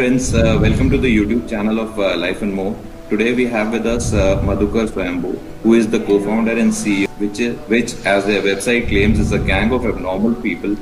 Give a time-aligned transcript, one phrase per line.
[0.00, 2.74] Friends, uh, welcome to the YouTube channel of uh, Life and More.
[3.10, 5.32] Today we have with us uh, Madhukar Swayambhu,
[5.62, 9.38] who is the co-founder and CEO, which, is, which as their website claims is a
[9.38, 10.74] gang of abnormal people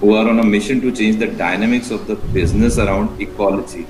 [0.00, 3.86] who are on a mission to change the dynamics of the business around ecology.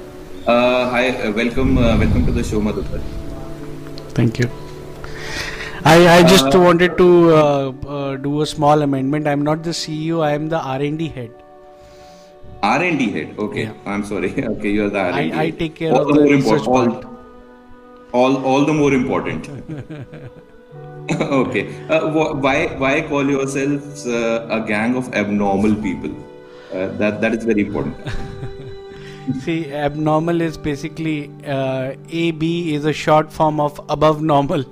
[0.46, 3.00] Uh, hi, uh, welcome, uh, welcome to the show, Madhukar.
[4.10, 4.50] Thank you.
[5.86, 9.26] I, I just wanted to do a small amendment.
[9.28, 10.22] I'm not the CEO.
[10.22, 11.43] I am the R&D head.
[12.68, 13.38] R&D head.
[13.38, 13.92] Okay, Yeah.
[13.94, 14.30] I'm sorry.
[14.54, 15.32] Okay, you are the R&D.
[15.32, 17.02] I, I take care all of the the more research important.
[17.02, 17.12] part.
[18.12, 19.48] All, all, all the more important.
[21.20, 21.62] okay.
[21.88, 26.14] Uh, wh- why why call yourselves uh, a gang of abnormal people?
[26.72, 27.96] Uh, that that is very important.
[29.42, 34.64] See, abnormal is basically uh, AB is a short form of above normal.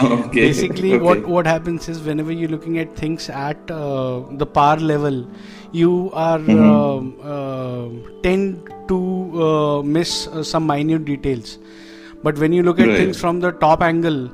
[0.00, 0.40] okay.
[0.46, 1.04] basically okay.
[1.08, 5.20] what what happens is whenever you're looking at things at uh, the par level
[5.72, 7.88] you are um, uh,
[8.22, 11.58] tend to uh, miss uh, some minute details.
[12.22, 12.98] But when you look at Right.
[12.98, 14.30] things from the top angle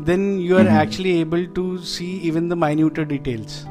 [0.00, 3.66] then you are actually able to see even the minuter details.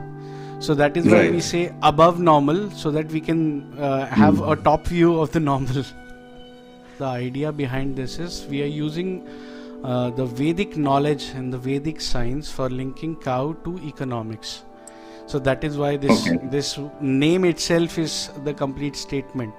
[0.60, 4.56] So that is why we say above normal so that we can uh, have a
[4.56, 5.84] top view of the normal.
[6.98, 9.28] The idea behind this is we are using
[9.84, 14.64] uh, the Vedic knowledge and the Vedic science for linking cow to economics.
[15.30, 16.40] So that is why this Okay.
[16.54, 18.14] this name itself is
[18.46, 19.54] the complete statement.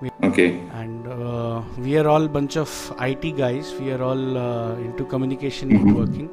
[0.00, 0.48] We, Okay.
[0.82, 2.70] and uh, we are all bunch of
[3.06, 3.74] IT guys.
[3.78, 6.30] We are all uh, into communication networking.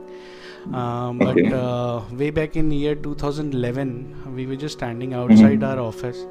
[0.74, 1.52] Um, but Okay.
[1.52, 6.26] uh, way back in year 2011, we were just standing outside our office,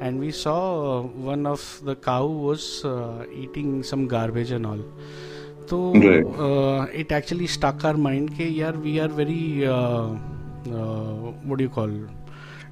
[0.00, 0.58] and we saw
[0.98, 4.82] uh, one of the cow was uh, eating some garbage and all.
[5.66, 6.26] So Right.
[6.48, 8.34] uh, it actually stuck our mind.
[8.36, 9.66] Ke, yaar, we are very
[10.72, 11.90] what do you call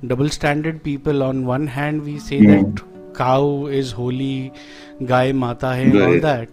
[0.07, 1.23] double standard people.
[1.23, 2.49] On one hand, we say Mhm.
[2.49, 2.83] that
[3.15, 4.53] cow is holy,
[5.05, 6.23] guy mata hai, and all Right.
[6.23, 6.49] that.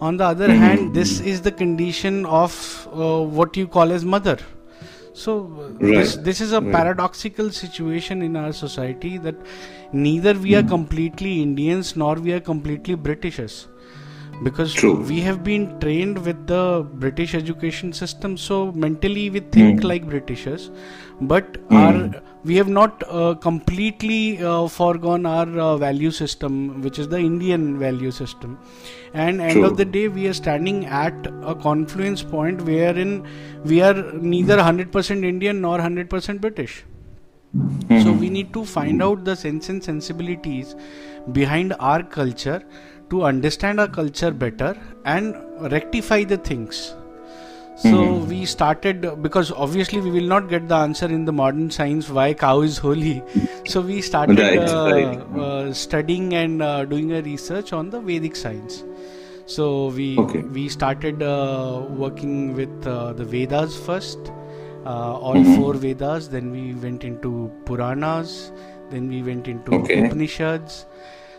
[0.00, 0.58] On the other Mhm.
[0.58, 4.38] hand, this is the condition of uh, what you call as mother.
[5.12, 6.72] So uh, this this is a Right.
[6.72, 9.36] paradoxical situation in our society that
[9.92, 13.68] neither we are completely Indians nor we are completely Britishers
[14.46, 14.94] because True.
[15.08, 16.62] we have been trained with the
[17.04, 19.88] British education system so mentally we think Mm.
[19.90, 20.70] like Britishers
[21.32, 21.76] but Mm.
[21.80, 24.18] our we have not uh, completely
[24.52, 28.58] uh, foregone our uh, value system which is the Indian value system
[29.26, 29.64] and end True.
[29.70, 33.14] of the day we are standing at a confluence point wherein
[33.72, 33.94] we are
[34.34, 36.74] neither 100% Indian nor 100% British
[38.04, 38.18] so Mhm.
[38.24, 40.70] we need to find out the sense and sensibilities
[41.38, 42.60] behind our culture
[43.14, 45.34] to understand our culture better and
[45.72, 46.84] rectify the things.
[47.84, 48.28] So Mhm.
[48.32, 52.26] we started because obviously we will not get the answer in the modern science why
[52.42, 53.14] cow is holy.
[53.72, 55.18] So we started Right, uh, right.
[55.46, 58.84] uh, studying and uh, doing a research on the Vedic science.
[59.54, 59.66] So
[59.98, 60.42] we Okay.
[60.58, 64.30] we started uh, working with uh, the Vedas first,
[64.86, 65.56] uh, all Mhm.
[65.56, 66.28] four Vedas.
[66.36, 67.34] Then we went into
[67.70, 68.36] Puranas.
[68.90, 70.00] Then we went into Okay.
[70.04, 70.86] Upanishads.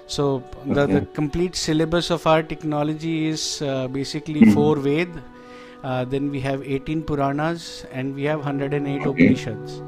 [0.07, 4.53] So the, the complete syllabus of our technology is uh, basically Mhm.
[4.53, 5.09] four Ved.
[5.83, 9.09] Uh, then we have 18 Puranas and we have 108 Okay.
[9.09, 9.81] Upanishads.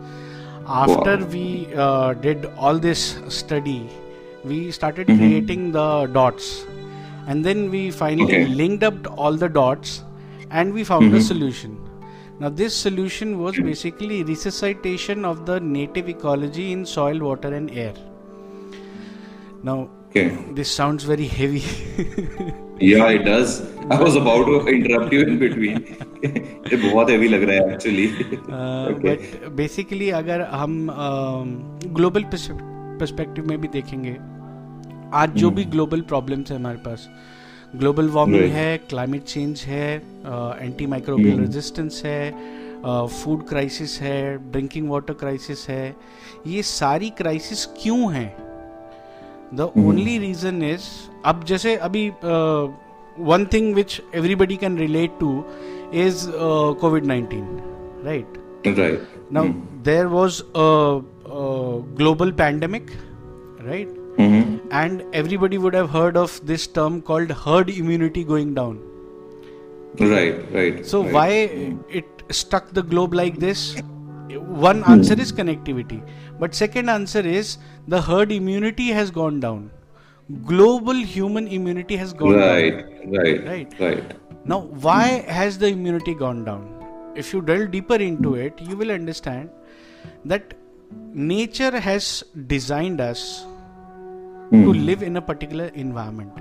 [0.67, 1.25] After Wow.
[1.35, 3.89] we uh, did all this study,
[4.43, 5.17] we started Mhm.
[5.17, 6.65] creating the dots,
[7.27, 8.45] and then we finally Okay.
[8.61, 10.03] linked up all the dots,
[10.51, 11.27] and we found a Mhm.
[11.29, 11.77] solution.
[12.39, 17.93] Now, this solution was basically resuscitation of the native ecology in soil, water, and air.
[19.63, 20.53] Now, Okay.
[20.53, 21.63] this sounds very heavy.
[22.79, 23.53] Yeah, it does.
[23.89, 25.77] I was about to interrupt you in between.
[26.23, 28.05] ये बहुत heavy लग रहा है actually.
[28.91, 29.15] Okay.
[29.15, 30.75] But basically अगर हम
[31.95, 34.15] global perspective में भी देखेंगे
[35.17, 37.07] आज जो भी ग्लोबल प्रॉब्लम्स है हमारे पास
[37.75, 38.51] ग्लोबल वार्मिंग.
[38.51, 39.95] है क्लाइमेट चेंज है
[40.61, 41.41] एंटी माइक्रोबियल Hmm.
[41.41, 42.31] रेजिस्टेंस है
[42.83, 45.95] फ़ूड क्राइसिस है ड्रिंकिंग वाटर क्राइसिस है
[46.47, 48.46] ये सारी क्राइसिस क्यों हैं
[49.54, 49.86] the Hmm.
[49.88, 50.84] Only reason is
[51.30, 52.08] अब जैसे अभी
[53.30, 55.32] one thing which everybody can relate to
[56.04, 56.26] is
[56.80, 57.44] Covid nineteen
[58.04, 59.00] right Right.
[59.36, 59.54] now Mm.
[59.86, 60.66] there was a,
[61.38, 61.46] a
[62.00, 62.90] global pandemic
[63.68, 63.88] right
[64.24, 64.44] Mhm.
[64.80, 68.76] and everybody would have heard of this term called herd immunity going down
[70.00, 70.38] Right.
[70.58, 70.78] Right.
[70.92, 71.12] so right.
[71.14, 71.28] why
[72.00, 73.64] it struck the globe like this
[74.66, 75.98] one answer is connectivity
[76.44, 77.50] but second answer is
[77.87, 79.69] the herd immunity has gone down
[80.47, 82.77] global human immunity has gone Right.
[82.77, 83.45] down Right.
[83.49, 83.75] Right.
[83.79, 84.15] Right.
[84.45, 85.03] now, why
[85.37, 86.65] has the immunity gone down?
[87.15, 89.49] If you delve deeper into it, you will understand
[90.25, 90.53] that
[91.13, 93.23] nature has designed us
[94.51, 96.33] to live in a particular environment,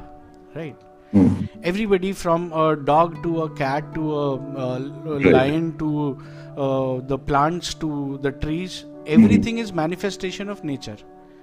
[0.55, 0.77] right?
[1.13, 1.29] Hmm.
[1.63, 4.35] Everybody from a dog to a cat to a,
[4.67, 5.27] uh Right.
[5.37, 6.19] lion to
[6.57, 10.97] uh, the plants to the trees, everything is manifestation of nature,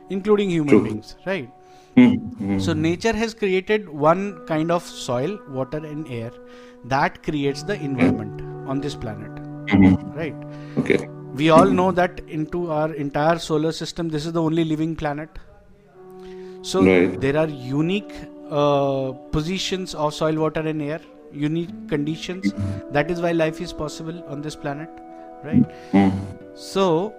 [0.09, 0.83] including human True.
[0.83, 1.49] beings, right?
[1.95, 2.13] Hmm.
[2.41, 2.59] Hmm.
[2.59, 6.31] So nature has created one kind of soil, water, and air
[6.85, 9.31] that creates the environment on this planet,
[9.67, 10.15] Mhm.
[10.15, 10.35] right?
[10.77, 11.07] Okay.
[11.33, 15.29] We all know that into our entire solar system, this is the only living planet.
[16.61, 17.19] So Right.
[17.19, 18.13] there are unique
[18.49, 20.99] uh, positions of soil, water, and air,
[21.31, 22.53] unique conditions.
[22.91, 24.89] That is why life is possible on this planet,
[25.43, 25.65] right?
[25.91, 26.09] Hmm.
[26.55, 27.13] So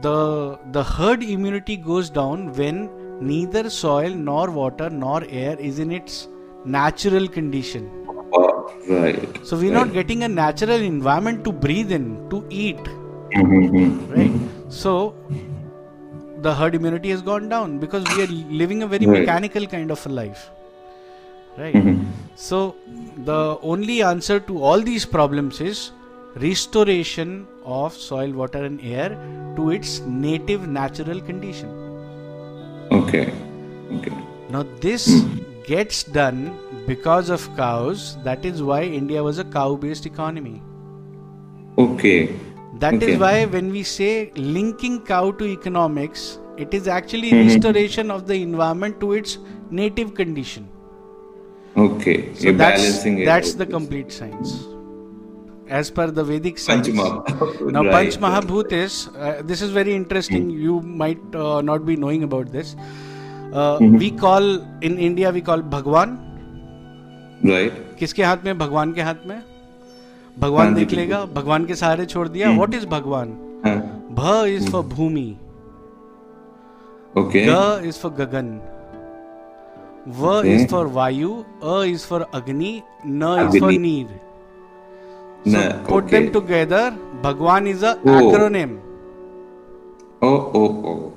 [0.00, 2.90] the the herd immunity goes down when
[3.20, 6.28] neither soil nor water nor air is in its
[6.64, 7.90] natural condition.
[8.88, 9.46] Right.
[9.46, 12.78] So we're not getting a natural environment to breathe in, to eat,
[13.34, 14.10] Mhm.
[14.16, 14.32] right?
[14.68, 15.14] So
[16.40, 18.26] the herd immunity has gone down because we are
[18.62, 19.20] living a very Right.
[19.20, 20.50] mechanical kind of a life,
[21.58, 21.74] right?
[21.74, 22.06] Mhm.
[22.34, 22.74] So
[23.24, 25.92] the only answer to all these problems is
[26.36, 29.10] restoration of soil, water, and air
[29.56, 31.68] to its native natural condition.
[32.90, 33.32] Okay.
[33.92, 34.12] Okay.
[34.50, 35.24] Now, this
[35.66, 38.16] gets done because of cows.
[38.24, 40.62] That is why India was a cow based economy.
[41.78, 42.34] Okay.
[42.78, 43.16] That is Okay.
[43.16, 47.46] why when we say linking cow to economics, it is actually Mhm.
[47.46, 49.38] restoration of the environment to its
[49.70, 50.68] native condition.
[51.76, 52.34] Okay.
[52.34, 54.71] So You're that's, balancing that's the complete science.
[55.78, 56.88] As per the Vedic science.
[56.88, 57.70] Panchama.
[57.76, 60.48] Now, Right, Panch Mahabhut is, uh, this is very interesting.
[60.50, 60.58] Mm.
[60.64, 62.74] You might uh, not be knowing about this.
[63.52, 63.96] Uh, Mhm.
[64.02, 64.50] We call,
[64.90, 66.12] in India, we call Bhagwan.
[67.52, 67.80] Right.
[67.98, 69.40] किसके हाथ में भगवान के हाथ में
[70.36, 73.32] भगवान हाँ देख लेगा भगवान के सहारे छोड़ दिया हम्म। व्हाट इज़ भगवान
[73.66, 73.78] Huh.
[74.18, 75.26] भ इज़ फॉर भूमि
[77.20, 77.44] Okay.
[77.48, 78.48] ग इज़ फॉर गगन
[80.20, 80.54] व Okay.
[80.54, 81.32] इज़ फॉर वायु
[81.64, 82.72] अ इज़ फॉर अग्नि
[83.06, 84.06] न इज़ फॉर अग्नि।
[85.46, 86.10] नीर Nah, put okay.
[86.10, 86.90] Them together
[87.24, 88.16] भगवान is a Oh.
[88.20, 88.78] acronym
[90.26, 91.12] Oh, oh, oh.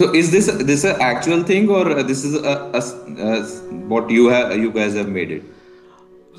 [0.00, 2.82] So is this this an actual thing or uh, this is a, a,
[3.28, 3.38] a
[3.92, 5.52] what you have you guys have made it?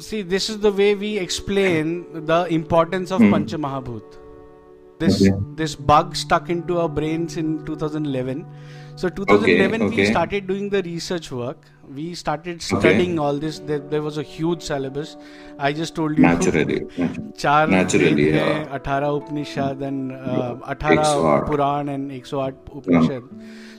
[0.06, 1.92] see this is the way we explain
[2.32, 3.32] the importance of Hmm.
[3.36, 4.18] pancha mahabhut
[5.04, 5.32] this Okay.
[5.62, 8.44] this bug stuck into our brains in 2011
[8.97, 10.05] so 2011 we okay.
[10.11, 14.63] started doing the research work we started studying all this there, there was a huge
[14.63, 15.17] syllabus
[15.59, 16.81] i just told you Naturally.
[17.39, 18.75] चार Naturally, वेद हैं, yeah.
[18.75, 20.99] 18 Upanishad and uh, 108.
[20.99, 23.31] 18 Purana and 108 Upanishad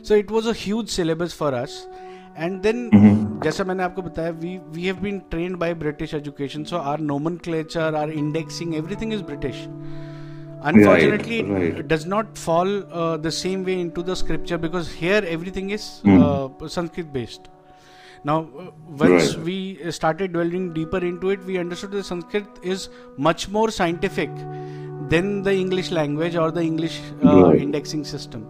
[0.03, 1.87] so it was a huge syllabus for us
[2.35, 3.39] and then Mm-hmm.
[3.43, 7.89] जैसा मैंने आपको बताया we we have been trained by British education so our nomenclature
[8.01, 9.67] our indexing everything is British
[10.62, 11.88] unfortunately it right.
[11.88, 16.18] does not fall uh, the same way into the scripture because here everything is Mm.
[16.24, 17.48] uh, Sanskrit based
[18.24, 18.70] now uh,
[19.02, 19.44] once Right.
[19.44, 24.30] we started dwelling deeper into it we understood that sanskrit is much more scientific
[25.14, 27.60] than the english language or the english uh, Right.
[27.66, 28.42] indexing system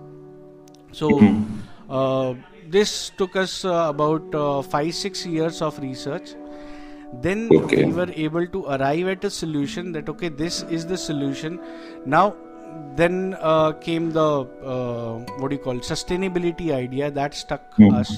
[1.01, 1.43] so Mhm.
[1.91, 2.35] uh,
[2.77, 6.35] this took us uh, about uh, 5 6 years of research
[7.13, 7.85] then Okay.
[7.85, 11.59] we were able to arrive at a solution that okay this is the solution
[12.05, 12.35] now
[12.97, 14.27] then uh, came the
[14.75, 17.95] uh, what do you call sustainability idea that stuck Mhm.
[18.01, 18.13] us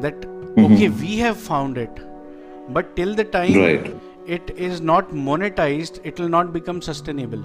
[0.00, 0.64] that Mhm.
[0.66, 2.00] okay we have found it
[2.78, 3.88] but till the time Right.
[4.38, 7.44] it is not monetized it will not become sustainable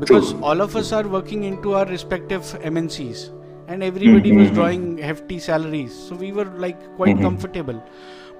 [0.00, 0.42] because True.
[0.42, 2.42] all of us are working into our respective
[2.72, 3.30] mncs
[3.68, 4.54] and everybody was Mhm.
[4.58, 7.22] drawing hefty salaries so we were like quite Mhm.
[7.28, 7.78] comfortable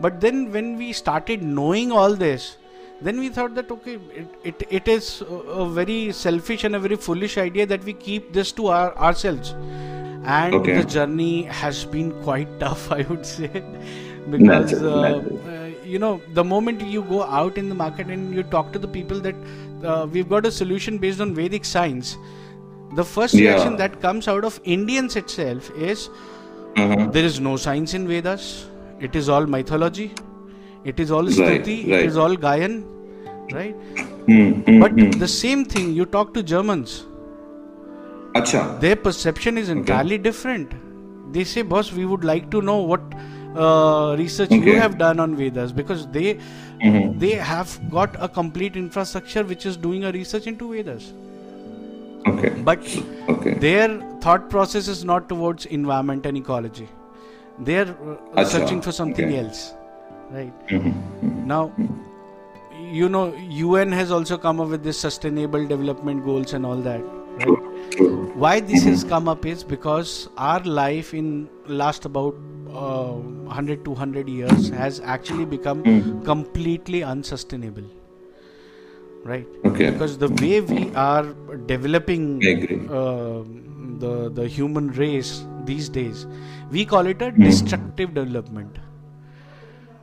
[0.00, 2.56] but then when we started knowing all this
[3.00, 6.96] then we thought that okay it, it, it is a, very selfish and a very
[6.96, 9.54] foolish idea that we keep this to our, ourselves
[10.24, 10.72] and Okay.
[10.72, 13.50] the journey has been quite tough i would say
[14.30, 18.42] because uh, uh, you know the moment you go out in the market and you
[18.42, 19.34] talk to the people that
[19.84, 22.16] uh, we've got a solution based on vedic science
[22.94, 23.50] the first Yeah.
[23.50, 26.08] reaction that comes out of indians itself is
[26.76, 27.06] Uh-huh.
[27.16, 28.46] there is no science in vedas
[29.00, 30.12] it is all mythology
[30.84, 32.06] it is all stuti it right.
[32.06, 32.84] is all gayan
[33.52, 33.76] right
[34.28, 35.10] Hmm, hmm, but hmm.
[35.22, 37.04] the same thing you talk to germans
[38.34, 38.80] Acha.
[38.80, 40.72] their perception is entirely different
[41.32, 43.00] they say boss we would like to know what
[43.56, 46.26] uh, research you have done on vedas because they
[46.88, 47.18] Mhm.
[47.20, 51.06] they have got a complete infrastructure which is doing a research into vedas
[52.32, 52.50] Okay.
[52.68, 52.90] but
[53.34, 53.54] Okay.
[53.66, 53.88] their
[54.26, 56.88] thought process is not towards environment and ecology
[57.58, 59.38] they are uh, Acha, searching for something okay.
[59.38, 59.74] else
[60.30, 60.68] right?
[60.68, 61.46] Mhm, mhm.
[61.46, 61.72] now
[62.92, 67.00] you know un has also come up with this sustainable development goals and all that
[67.38, 67.76] right?
[68.42, 72.34] Why this has come up is because our life in last about
[72.70, 75.82] uh, 100 200 years has actually become
[76.24, 77.84] completely unsustainable
[79.24, 79.46] right?
[79.64, 79.90] Okay.
[79.90, 81.24] because the way we are
[81.66, 82.24] developing
[82.90, 83.42] uh,
[83.98, 86.26] the the human race these days
[86.70, 87.42] we call it a hmm.
[87.42, 88.78] destructive development.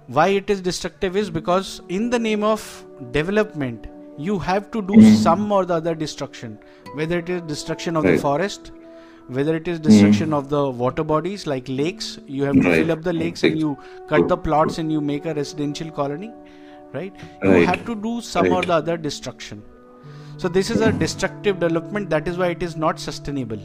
[0.07, 4.93] Why it is destructive is because in the name of development you have to do
[4.93, 5.15] hmm.
[5.15, 6.59] some or the other destruction.
[6.95, 8.71] Whether it is destruction of the forest
[9.27, 10.33] whether it is destruction hmm.
[10.33, 12.75] of the water bodies like lakes you have to Right.
[12.79, 13.77] fill up the lakes and you
[14.09, 16.31] cut the plots and you make a residential colony
[16.93, 17.13] right?
[17.43, 17.65] You Right.
[17.67, 19.63] have to do some or the other destruction.
[20.37, 23.59] So this is a destructive development that is why it is not sustainable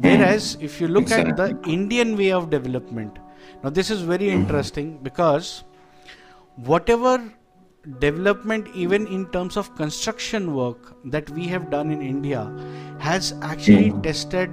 [0.00, 3.18] whereas if you look at the indian way of development
[3.62, 5.64] now this is very interesting because
[6.56, 7.14] whatever
[8.00, 12.42] development even in terms of construction work that we have done in india
[12.98, 14.50] has actually tested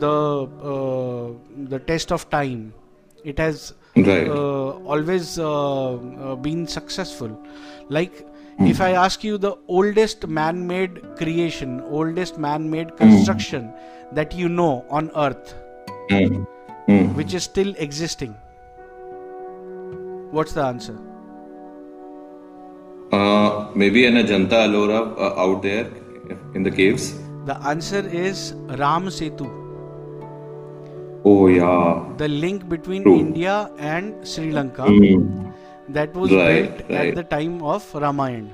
[0.00, 0.16] the
[0.72, 1.32] uh,
[1.68, 2.72] the test of time.
[3.24, 4.28] It has Right.
[4.28, 7.32] uh, always uh, uh, been successful.
[7.88, 8.24] Like
[8.72, 13.72] if i ask you the oldest man-made creation oldest man-made construction
[14.12, 15.54] that you know on earth
[16.10, 16.46] Mm.
[16.88, 17.14] Mm.
[17.16, 18.34] which is still existing
[20.38, 20.96] what's the answer
[23.12, 25.86] Uh, maybe an Ajanta Ellora uh, out there
[26.54, 27.04] in the caves.
[27.50, 28.40] the answer is
[28.80, 29.46] ram setu
[31.30, 32.04] Oh yeah.
[32.22, 33.14] the link between True.
[33.22, 33.54] india
[33.92, 35.24] and sri lanka Mm.
[35.98, 38.52] that was Right, built at the time of ramayana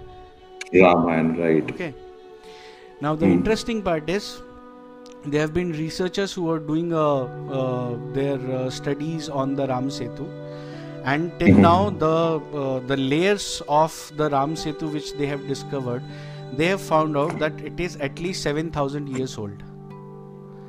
[0.84, 1.72] Ramayana, right.
[1.74, 1.90] okay
[3.06, 4.28] now the interesting part is
[5.26, 7.22] there have been researchers who are doing uh,
[7.60, 10.26] uh, their uh, studies on the ram setu
[11.04, 12.14] and till now the
[12.62, 16.02] uh, the layers of the ram setu which they have discovered
[16.58, 19.62] they have found out that it is at least 7000 years old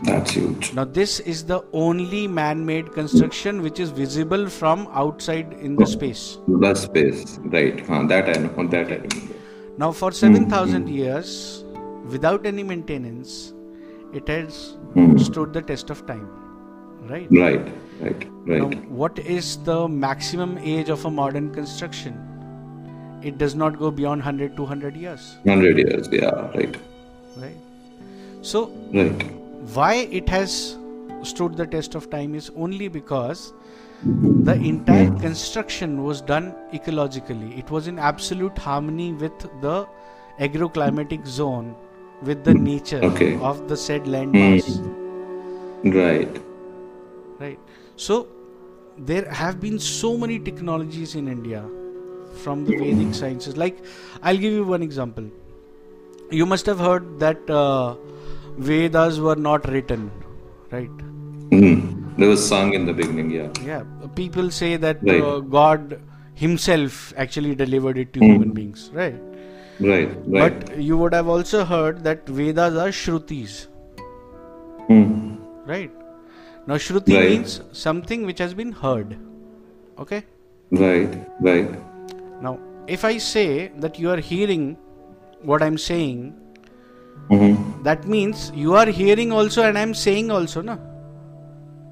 [0.03, 0.73] That's huge.
[0.73, 6.23] now this is the only man-made construction which is visible from outside in the space
[6.47, 7.79] The space, right?
[7.87, 8.67] Huh, that I know.
[8.73, 9.35] That I remember.
[9.77, 11.63] Now, for 7000 years,
[12.09, 13.53] without any maintenance,
[14.15, 15.17] it has hmm.
[15.17, 16.27] stood the test of time.
[17.09, 17.27] Right?
[17.29, 17.67] Right,
[18.01, 18.89] right, Now, right.
[18.89, 22.21] what is the maximum age of a modern construction?
[23.21, 25.37] It does not go beyond 100 200 years.
[25.45, 26.09] Hundred years.
[26.11, 26.77] Yeah, right,
[27.37, 27.57] Right?
[28.41, 29.23] So, right.
[29.73, 30.77] why it has
[31.23, 33.53] stood the test of time is only because
[34.03, 35.17] the entire hmm.
[35.17, 39.87] construction was done ecologically it was in absolute harmony with the
[40.39, 41.75] agroclimatic zone
[42.29, 43.31] with the nature Okay.
[43.51, 44.69] of the said land mass
[45.97, 46.37] Right.
[47.39, 47.59] right
[47.95, 48.15] so
[49.09, 51.61] there have been so many technologies in india
[52.43, 53.77] from the vedic sciences like
[54.23, 55.27] i'll give you one example
[56.39, 57.95] you must have heard that uh,
[58.69, 60.09] vedas were not written
[60.77, 61.03] right
[61.55, 61.81] Mm.
[62.17, 63.27] There was song in the beginning.
[63.33, 63.49] Yeah.
[63.65, 63.83] yeah
[64.19, 65.21] people say that Right.
[65.25, 65.93] uh, god
[66.43, 69.34] himself actually delivered it to human beings right
[69.79, 70.11] Right.
[70.25, 70.65] Right.
[70.65, 73.67] but you would have also heard that vedas are shrutis
[74.89, 75.37] Mm.
[75.65, 75.91] right
[76.67, 77.29] now shruti Right.
[77.31, 79.17] means something which has been heard
[80.05, 80.23] okay
[80.71, 81.13] Right.
[81.41, 81.69] Right.
[82.47, 84.65] now if i say that you are hearing
[85.51, 86.33] what i'm saying
[87.31, 87.83] Mm-hmm.
[87.83, 90.77] that means you are hearing also and i'm saying also na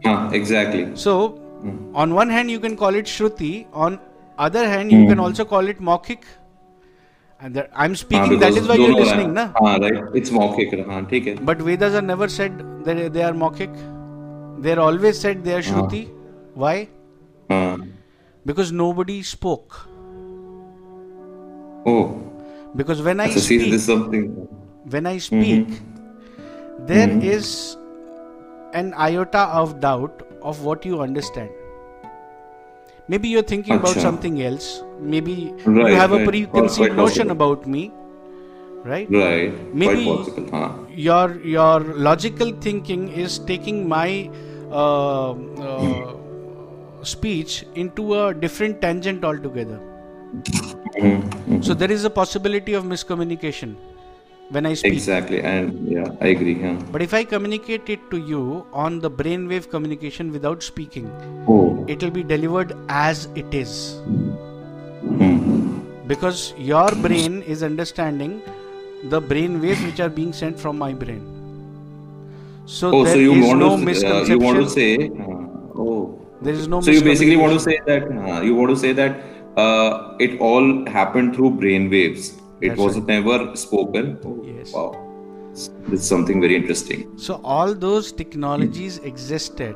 [0.05, 0.83] Huh, exactly.
[0.95, 1.39] so
[1.95, 3.99] on one hand you can call it shruti on
[4.37, 6.42] other hand you can also call it maukhik and
[7.49, 8.35] that, I'm speaking.
[8.35, 9.51] Ah, that is why you're listening, na?
[9.61, 10.03] Ah, right.
[10.13, 10.73] It's maukhik.
[10.87, 11.43] Haan, theek hai.
[11.51, 13.73] But Vedas are never said that they are maukhik.
[14.61, 15.71] They're always said they are ah.
[15.71, 16.09] Shruti.
[16.53, 16.89] Why?
[17.49, 17.77] Ah.
[18.45, 19.79] Because nobody spoke.
[21.85, 22.21] Oh.
[22.75, 24.29] Because when I speak, this something.
[24.89, 26.85] when I speak, mm-hmm.
[26.87, 27.21] there mm-hmm.
[27.21, 27.77] is
[28.73, 31.49] an iota of doubt of what you understand.
[33.07, 33.79] Maybe you're thinking Achha.
[33.79, 37.91] about something else Maybe Right, you have a preconceived notion about me,
[38.85, 39.07] right?
[39.09, 39.53] Right.
[39.73, 40.49] Maybe- possible.
[40.51, 40.67] हाँ.
[41.05, 44.29] Your your logical thinking is taking my
[44.71, 45.31] uh,
[45.69, 46.13] uh,
[47.03, 49.79] speech into a different tangent altogether.
[50.97, 51.61] Mm-hmm.
[51.61, 53.75] So there is a possibility of miscommunication
[54.51, 54.93] when I speak.
[54.93, 55.41] Exactly.
[55.41, 56.55] And yeah, I agree.
[56.61, 56.79] Yeah.
[56.91, 61.11] But if I communicate it to you on the brainwave communication without speaking,
[61.47, 61.83] Oh.
[61.87, 63.77] it will be delivered as it is.
[64.07, 64.52] Mm.
[66.07, 68.41] Because your brain is understanding
[69.03, 71.21] the brain waves which are being sent from my brain.
[72.65, 75.79] So Oh, there so you is want no to uh, you want to say uh,
[75.85, 78.77] oh there is no so you basically want to say that uh, you want to
[78.77, 79.17] say that
[79.57, 82.29] uh, it all happened through brain waves
[82.61, 83.07] it That's was right.
[83.07, 84.71] never spoken oh, Yes.
[84.73, 85.03] wow
[85.91, 87.15] it's something very interesting.
[87.17, 89.75] So all those technologies existed.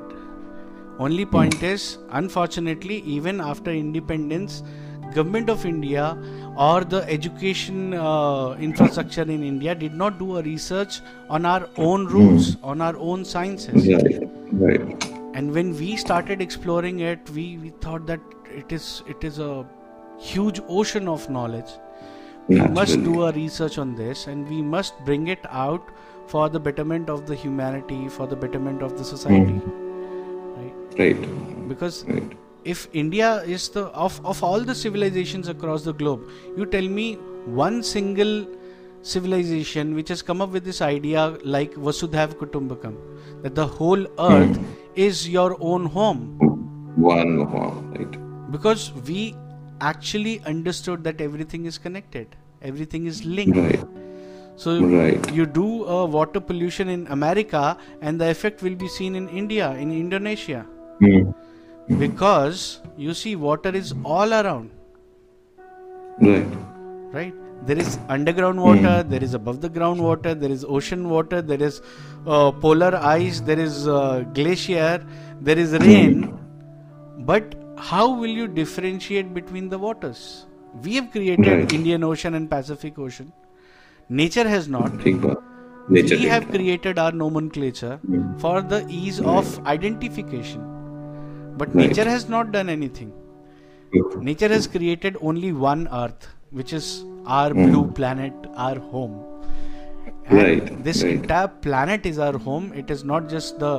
[0.98, 4.64] Only point is, unfortunately, even after independence,
[5.14, 6.18] government of India
[6.58, 12.06] or the education uh, infrastructure in India did not do a research on our own
[12.06, 13.88] roots, on our own sciences.
[13.88, 15.06] Right, right.
[15.36, 19.66] And when we started exploring it, we, we thought that it is it is a
[20.20, 21.70] huge ocean of knowledge.
[22.48, 25.90] We must do a research on this, and we must bring it out
[26.28, 29.62] for the betterment of the humanity, for the betterment of the society.
[30.56, 30.74] Right?
[30.98, 32.38] Right, Because right.
[32.74, 36.24] If India is the of of all the civilizations across the globe,
[36.58, 37.08] you tell me
[37.64, 38.34] one single
[39.14, 41.26] civilization which has come up with this idea
[41.58, 42.96] like Vasudhaiv Kutumbakam,
[43.44, 44.60] that the whole earth
[44.96, 46.24] is your own home,
[46.98, 48.18] One home, right.
[48.52, 49.36] because we
[49.92, 53.58] actually understood that everything is connected, everything is linked.
[53.58, 53.86] Right,
[54.62, 55.26] So Right.
[55.38, 59.68] you do uh, water pollution in America, and the effect will be seen in India,
[59.84, 60.62] in Indonesia,
[61.02, 61.30] Hmm
[61.88, 64.72] because you see water is all around.
[66.20, 66.48] Right.
[67.12, 67.34] Right?
[67.66, 69.10] There is underground water mm.
[69.10, 71.82] there is above the ground water there is ocean water there is
[72.28, 75.04] uh, polar ice there is uh, glacier
[75.42, 76.24] there is rain.
[76.24, 77.26] Mm.
[77.26, 80.46] but how will you differentiate between the waters?
[80.84, 81.74] We have created right.
[81.74, 83.34] indian ocean and pacific ocean.
[84.10, 84.94] Nature has not.
[85.90, 88.40] Nature we have created our nomenclature mm.
[88.40, 90.77] for the ease of identification.
[91.57, 91.85] but Right.
[91.85, 93.13] nature has not done anything
[94.21, 96.89] nature has created only one earth which is
[97.27, 99.15] our blue planet our home
[100.27, 101.13] and Right, this right.
[101.17, 103.73] entire planet is our home it is not just the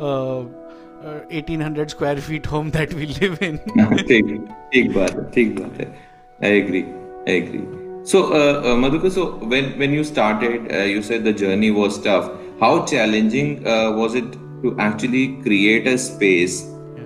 [0.00, 0.40] uh,
[1.04, 3.58] uh, 1800 square feet home that we live in
[4.10, 4.34] ठीक
[4.72, 5.88] ठीक बात है ठीक बात है
[6.48, 6.84] I agree
[7.32, 7.64] I agree
[8.12, 11.98] so uh, uh, Madhukar so when when you started uh, you said the journey was
[12.06, 12.30] tough
[12.62, 14.32] how challenging uh, was it
[14.64, 16.58] to actually create a space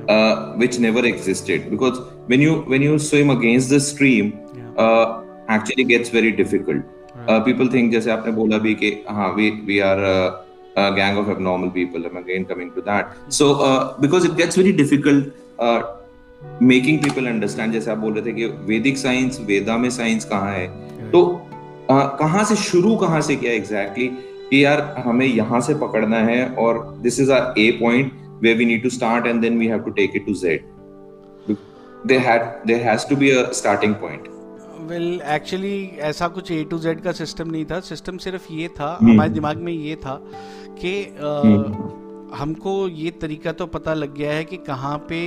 [0.09, 4.83] uh, which never existed because when you when you swim against the stream yeah.
[4.83, 6.83] uh, actually gets very difficult
[7.15, 7.29] right.
[7.29, 10.31] uh, people think जैसे आपने बोला भी कि हाँ we we are uh,
[10.83, 14.55] a gang of abnormal people I'm again coming to that so uh, because it gets
[14.63, 15.27] very difficult
[15.59, 15.81] uh,
[16.61, 20.51] making people understand जैसे आप बोल रहे थे कि वैदिक साइंस वेदा में साइंस कहाँ
[20.53, 20.65] है
[21.11, 21.21] तो
[21.89, 26.17] अ, कहाँ से शुरू कहाँ से किया एग्जैक्टली exactly, कि यार हमें यहाँ से पकड़ना
[26.29, 28.11] है और this is are a point
[28.43, 30.59] where we need to start and then we have to take it to z
[32.11, 34.29] there had there has to be a starting point
[34.87, 35.75] well, actually
[36.11, 39.09] ऐसा कुछ a to z का system नहीं था system सिर्फ़ ये था hmm.
[39.09, 40.19] हमारे दिमाग में ये था
[40.81, 42.35] कि hmm.
[42.35, 45.19] हमको ये तरीका तो पता लग गया है कि कहाँ पे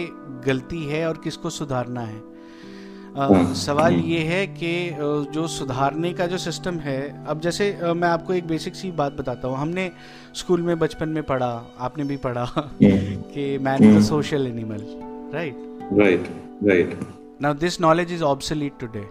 [0.47, 2.36] गलती है और किसको सुधारना है
[3.17, 4.71] अ, सवाल ये है कि
[5.35, 9.49] जो सुधारने का जो सिस्टम है अब जैसे मैं आपको एक बेसिक सी बात बताता
[9.49, 9.91] हूँ। हमने
[10.35, 12.45] स्कूल में बचपन में पढ़ा आपने भी पढ़ा
[12.83, 14.83] कि man is a social animal
[15.35, 16.29] right right
[16.69, 16.99] right
[17.43, 19.07] now this knowledge is obsolete today.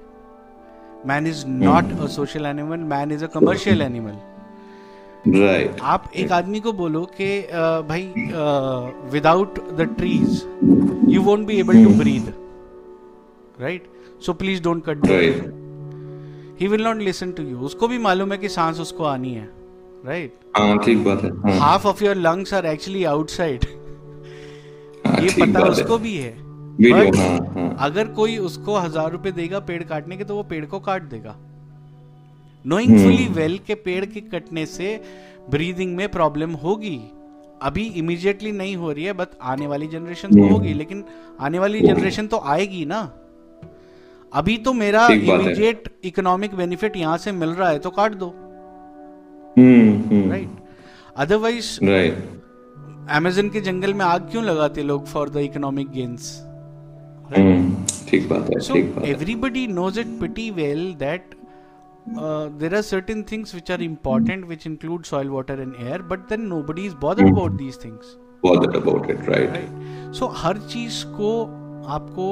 [1.09, 4.15] Man is not a social animal man is a commercial animal
[5.39, 7.27] right आप एक आदमी को बोलो कि
[7.89, 8.07] भाई
[9.11, 10.41] without the trees
[11.09, 12.33] you won't be able to breathe
[13.61, 13.87] right
[14.25, 15.05] so please don't cut
[16.61, 19.49] he will not listen to you उसको भी मालूम है कि सांस उसको आनी है
[20.05, 23.65] राइट हाँ ठीक बात है। Half of your lungs are actually outside
[25.05, 26.33] ये पता उसको भी है।
[26.77, 30.65] But हाँ हाँ। अगर कोई उसको हज़ार रुपए देगा पेड़ काटने के तो वो पेड़
[30.65, 31.35] को काट देगा।
[32.65, 34.89] नोइंग फुली वेल के पेड़ के कटने से
[35.49, 36.97] ब्रीदिंग में प्रॉब्लम होगी
[37.61, 41.03] अभी इमीडिएटली नहीं हो रही है बट आने वाली जनरेशन को होगी। लेकिन
[41.39, 43.01] आने वाली जनरेशन तो आएगी ना।
[44.35, 48.33] अभी तो मेरा इमीडिएट इकोनॉमिक बेनिफिट यहाँ से मिल रहा है तो काट दो।
[49.57, 50.49] राइट
[51.17, 51.77] अदरवाइज़
[53.17, 56.27] अमेजन के जंगल में आग क्यों लगाते लोग for the economic gains
[59.05, 61.35] everybody knows it pretty well that
[62.59, 66.41] there are certain things which are important which include soil water and air but then
[66.63, 71.31] nobody is bothered about these things bothered about it right so हर चीज़ को
[71.89, 72.27] आपको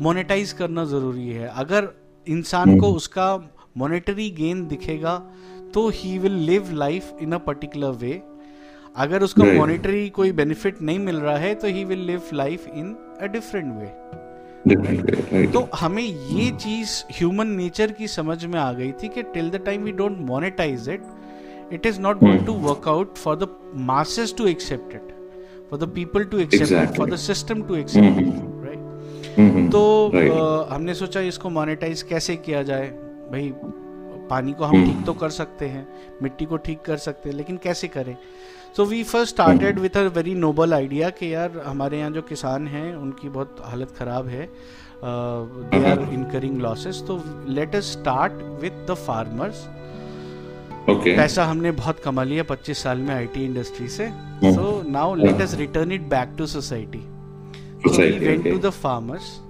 [0.00, 1.88] monetise करना ज़रूरी है। अगर
[2.26, 3.28] इंसान को उसका
[3.76, 5.18] मॉनेटरी गेन दिखेगा
[5.74, 8.22] तो he will live life in a particular way
[8.96, 9.44] अगर उसको.
[9.44, 13.72] मॉनेटरी कोई बेनिफिट नहीं मिल रहा है तो he will live life in a different
[13.74, 13.92] way
[14.68, 15.52] different way right.
[15.52, 19.56] तो हमें ये चीज़ ह्यूमन नेचर की समझ में आ गई थी कि till the
[19.56, 21.02] time we don't monetise it
[21.72, 25.08] it is not going to work out for the masses to accept it
[25.70, 28.61] for the people to accept it for the system to accept it hmm
[29.40, 30.10] तो.
[30.14, 32.88] अ, हमने सोचा इसको monetise कैसे किया जाए?
[33.32, 33.52] भाई
[34.30, 35.88] पानी को हम ठीक तो कर सकते हैं
[36.22, 38.16] मिट्टी को ठीक कर सकते हैं लेकिन कैसे करें?
[38.76, 42.68] So we first started with a very noble idea कि यार हमारे यहाँ जो किसान
[42.68, 44.48] हैं उनकी बहुत हालत ख़राब है।
[45.04, 49.68] दे आर इनकरिंग लॉसेस तो let us start with the farmers
[50.90, 51.16] Okay.
[51.16, 54.08] पैसा हमने बहुत कमा लिया 25 साल में आईटी इंडस्ट्री से।
[54.44, 56.98] So now let us return it back to society
[57.82, 58.50] So we Society, went okay.
[58.50, 59.40] to the farmers,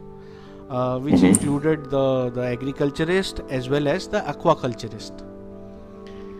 [0.70, 1.28] uh, which Mhm.
[1.30, 5.22] included the the agriculturist as well as the aquaculturist.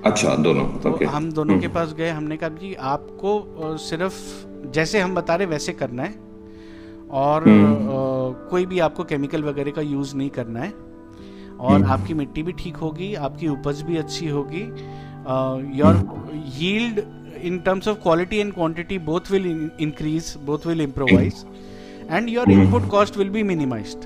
[0.04, 4.16] अच्छा दोनों तो okay हम दोनों के पास गए हमने कहा जी आपको uh, सिर्फ़
[4.74, 6.14] जैसे हम बता रहे वैसे करना है
[7.22, 11.90] और हम्म। uh, कोई भी आपको केमिकल वगैरह का यूज़ नहीं करना है और हम्म।
[11.92, 14.62] आपकी मिट्टी भी ठीक होगी आपकी उपज भी अच्छी होगी
[15.78, 16.04] your
[16.60, 17.00] yield
[17.48, 20.82] in terms of quality and quantity both will in- increase both will
[22.10, 23.96] and your input cost will be minimise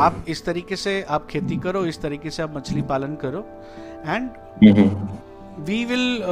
[0.00, 3.44] आप इस तरीके से आप खेती करो इस तरीके से आप मछली पालन करो।
[4.06, 4.30] And
[5.66, 6.22] we will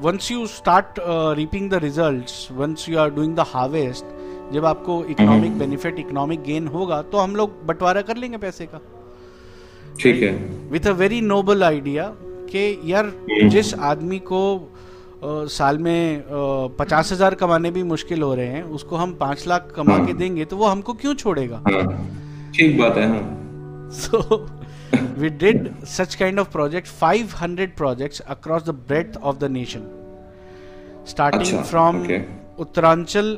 [0.00, 1.00] once you start
[1.38, 6.66] reaping the result once you are doing the harvest जब आपको इकोनॉमिक बेनिफिट इकोनॉमिक गेन
[6.68, 8.80] होगा तो हम लोग बंटवारा कर लेंगे पैसे का।
[10.00, 10.32] ठीक है।
[10.70, 12.06] With a very noble idea
[12.50, 13.48] के यार hmm.
[13.48, 14.40] जिस आदमी को
[15.24, 16.24] साल में
[16.78, 20.12] पचास हज़ार कमाने भी मुश्किल हो रहे हैं उसको हम पाँच लाख कमा हाँ। के
[20.14, 21.82] देंगे तो वो हमको क्यों छोड़ेगा हाँ
[22.56, 23.22] ठीक बात है हाँ
[23.96, 24.20] so
[25.22, 29.84] we did such kind of project 500 projects across the breadth of the nation
[31.12, 32.20] starting अच्छा, from okay.
[32.64, 33.30] uttaranchal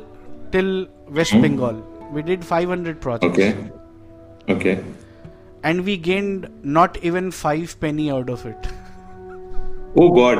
[0.55, 0.71] till
[1.19, 1.45] west Hmm.
[1.47, 1.81] bengal
[2.17, 4.77] we did 500 projects okay okay
[5.63, 8.69] and we gained not even 5 penny out of it
[9.99, 10.39] Oh God.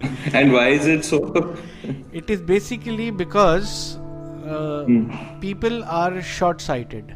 [0.32, 1.18] and why is it so?
[2.12, 5.00] it is basically because uh, Hmm.
[5.40, 7.14] people are short sighted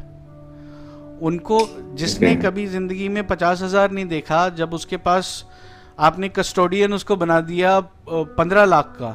[1.21, 1.57] उनको
[1.97, 2.41] जिसने Okay.
[2.45, 5.29] कभी ज़िंदगी में पचास हज़ार नहीं देखा जब उसके पास
[6.07, 9.11] आपने कस्टोडियन उसको बना दिया पंद्रह लाख का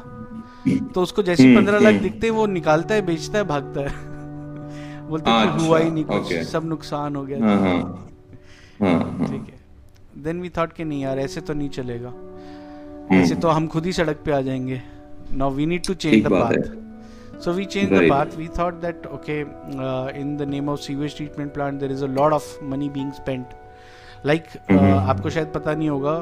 [0.94, 4.06] तो उसको जैसे हम्म, पंद्रह लाख हम्म। दिखते वो निकालता है बेचता है भागता है
[5.08, 6.42] बोलते हैं अच्छा, हुआ ही नहीं कुछ okay.
[6.44, 7.78] सब नुकसान हो गया हाँ हाँ
[8.80, 12.12] हाँ ठीक है देन वी थॉट कि नहीं यार ऐसे तो नहीं चलेगा।
[13.12, 14.80] ऐसे हम्म। तो हम खुद ही सड़क पे आ जाएँगे।
[15.32, 19.06] Now we need to change the path so we change the path we thought that
[19.06, 19.40] okay
[20.20, 23.54] in the name of sewage treatment plant there is a lot of money being spent
[24.26, 26.14] like आपको शायद पता नहीं होगा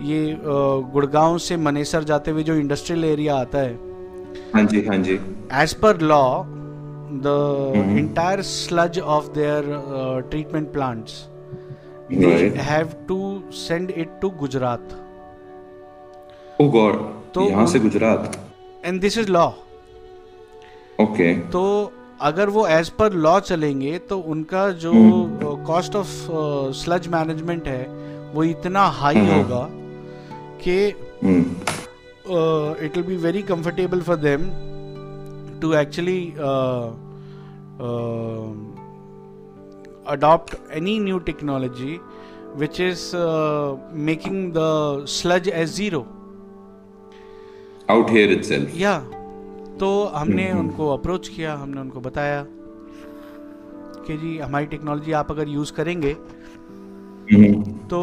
[0.00, 3.74] ये uh, Gurgaon से मनेसर जाते हुए जो इंडस्ट्रियल एरिया आता है
[4.54, 5.18] हाँ जी हाँ जी।
[5.62, 6.22] As per law
[7.26, 9.64] the entire sludge of their
[10.30, 11.26] treatment plants
[12.12, 13.20] they have to
[13.58, 14.98] send it to Gujarat
[16.62, 16.94] oh God
[17.34, 18.38] तो यहाँ से Gujarat.
[18.84, 19.50] And this is law.
[21.00, 21.62] Okay तो
[22.20, 24.92] अगर वो एज पर लॉ चलेंगे तो उनका जो।
[25.66, 26.08] कॉस्ट ऑफ़
[26.80, 27.84] स्लज मैनेजमेंट है
[28.34, 29.66] वो इतना हाई हम्म। होगा
[30.64, 30.76] कि
[32.86, 34.50] it will be very comfortable for them
[35.60, 36.20] to actually
[40.12, 41.92] adopt any new technology
[42.60, 43.76] which is uh,
[44.08, 44.70] making the
[45.06, 46.00] sludge as zero.
[47.92, 48.98] Out here itself या
[49.80, 52.44] तो हमने हम्म। उनको अप्रोच किया हमने उनको बताया
[54.06, 56.14] कि जी हमारी टेक्नोलॉजी आप अगर यूज़ करेंगे
[57.90, 58.00] तो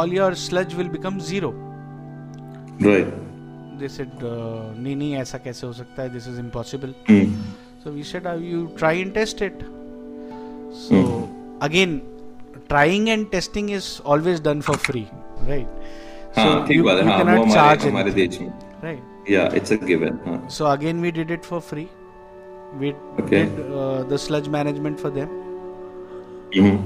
[0.00, 1.52] all your sludge will become zero
[2.82, 3.14] right
[3.80, 6.12] they said नहीं नहीं ऐसा कैसे हो सकता है?
[6.12, 7.54] This is impossible hmm.
[7.84, 9.60] So we said uh, you try and test it?
[10.76, 11.02] So
[11.60, 11.92] again
[12.68, 15.06] trying and testing is always done for free
[15.48, 15.68] right?
[16.36, 17.44] हाँ ठीक बात है। हाँ वो
[17.86, 18.48] हमारे देश में।
[18.82, 19.02] right?
[19.26, 20.20] Yeah, it's a given.
[20.24, 20.48] Huh?
[20.48, 21.88] So again, we did it for free.
[22.78, 23.46] We okay.
[23.46, 25.28] did uh, the sludge management for them.
[26.52, 26.76] hmm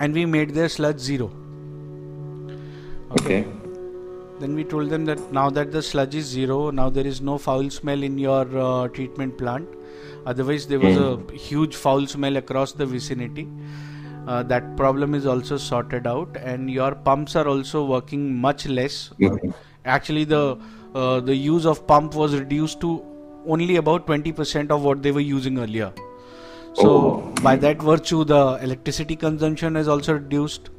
[0.00, 1.30] And we made their sludge zero.
[3.12, 3.40] Okay.
[3.40, 3.64] okay.
[4.40, 7.38] Then we told them that now that the sludge is zero, now there is no
[7.38, 9.68] foul smell in your uh, treatment plant.
[10.26, 11.12] Otherwise, there was mm.
[11.12, 11.36] a mm-hmm.
[11.36, 13.48] huge foul smell across the vicinity.
[14.26, 19.10] Uh, that problem is also sorted out, and your pumps are also working much less.
[19.20, 19.50] Mm-hmm
[19.84, 20.56] actually the
[20.94, 23.02] uh, the use of pump was reduced to
[23.46, 25.92] only about 20% of what they were using earlier
[26.74, 27.32] so Oh.
[27.42, 30.70] by that virtue the electricity consumption is also reduced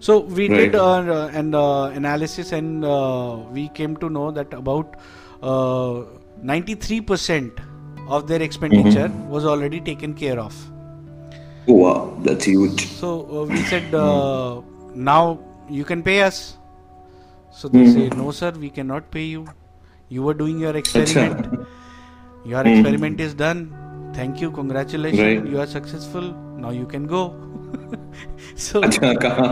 [0.00, 0.58] so we Right.
[0.72, 4.96] did uh, uh, an uh, analysis and uh, we came to know that about
[5.42, 6.02] uh,
[6.44, 7.58] 93%
[8.08, 10.54] of their expenditure was already taken care of
[11.70, 12.86] Oh, wow, that's huge.
[12.86, 13.08] so
[13.40, 14.60] uh, we said uh,
[14.94, 15.38] now
[15.68, 16.56] you can pay us
[17.61, 19.45] so they say no sir we cannot pay you
[20.17, 21.45] you were doing your experiment
[22.53, 22.71] your Mhm.
[22.71, 23.61] experiment is done
[24.19, 25.45] thank you congratulations Right.
[25.53, 26.25] you are successful
[26.65, 27.21] now you can go
[28.65, 29.45] so अच्छा कहा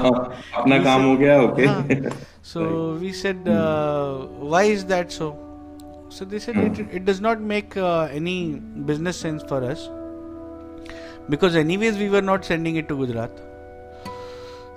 [0.61, 2.11] अपना काम हो गया okay हाँ.
[2.51, 2.65] so
[3.05, 4.11] we said uh,
[4.55, 5.29] why is that so
[6.17, 8.37] so they said it, it does not make uh, any
[8.91, 9.87] business sense for us
[11.35, 13.41] because anyways we were not sending it to gujarat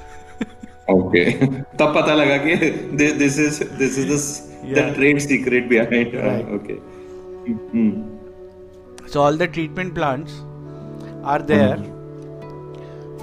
[0.95, 1.23] okay
[1.79, 2.55] तब पता लगा कि
[3.01, 4.23] this is this is the
[4.71, 4.89] Yeah.
[4.95, 6.49] Trade secret behind Right.
[6.55, 6.75] Okay
[9.13, 10.35] so all the treatment plants
[11.35, 11.79] are there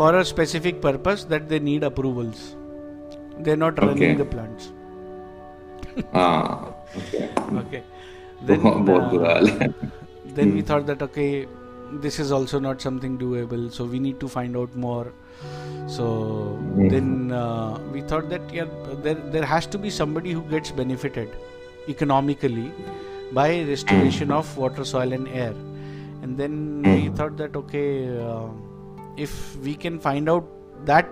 [0.00, 2.40] for a specific purpose that they need approvals
[3.44, 4.18] they're not running Okay.
[4.22, 4.66] the plants
[6.14, 6.42] हाँ
[7.02, 7.22] okay
[7.62, 7.83] okay
[8.50, 9.68] बहुत बहुत uh, बुरा हाल है
[10.40, 11.31] then we thought that okay
[12.04, 15.07] this is also not something doable so we need to find out more
[15.88, 18.65] so then uh, we thought that yeah
[19.03, 21.29] there there has to be somebody who gets benefited
[21.88, 22.71] economically
[23.34, 25.53] by restoration of water soil and air.
[26.21, 28.47] And then we thought that okay uh,
[29.17, 30.47] if we can find out
[30.86, 31.10] that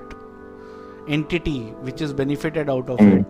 [1.08, 3.26] entity which is benefited out of it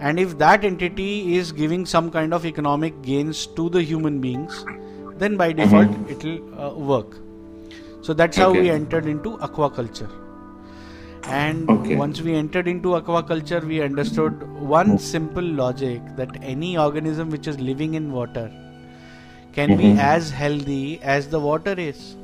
[0.00, 4.64] and if that entity is giving some kind of economic gains to the human beings
[5.16, 7.16] then by default it will uh, work.
[8.02, 10.10] So that's how we entered into aquaculture
[11.28, 11.96] and Okay.
[11.96, 14.42] once we entered into aquaculture we understood
[14.74, 18.50] one simple logic that any organism which is living in water
[19.52, 22.16] can be as healthy as the water is.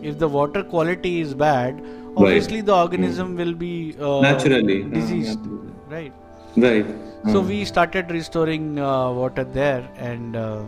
[0.00, 1.82] If the water quality is bad
[2.16, 4.82] obviously the organism will be uh, Naturally.
[4.84, 5.40] diseased.
[5.40, 6.12] Uh, right.
[6.56, 6.86] Right.
[7.32, 10.62] So we started restoring uh, water there and uh,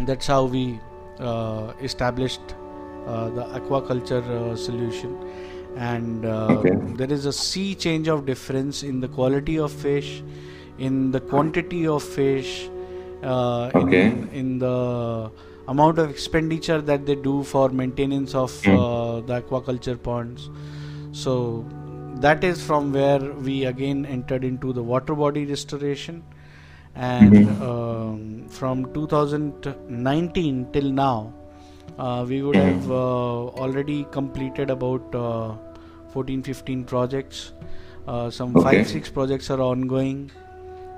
[0.00, 0.80] that's how we
[1.20, 2.40] uh, established
[3.06, 5.16] uh, the aquaculture uh, solution
[5.76, 6.76] and uh, Okay.
[6.96, 10.22] there is a sea change of difference in the quality of fish
[10.78, 12.68] in the quantity of fish
[13.22, 14.06] uh, Okay.
[14.06, 15.30] in, in the
[15.68, 20.50] amount of expenditure that they do for maintenance of uh, the aquaculture ponds
[21.12, 21.64] so
[22.16, 26.22] that is from where we again entered into the water body restoration
[26.94, 31.32] and um, from 2019 till now
[32.26, 35.54] we would have uh, already completed about uh,
[36.08, 37.52] 14 15 projects.
[38.06, 38.82] Uh, some Okay.
[38.84, 40.30] 5 6 projects are ongoing.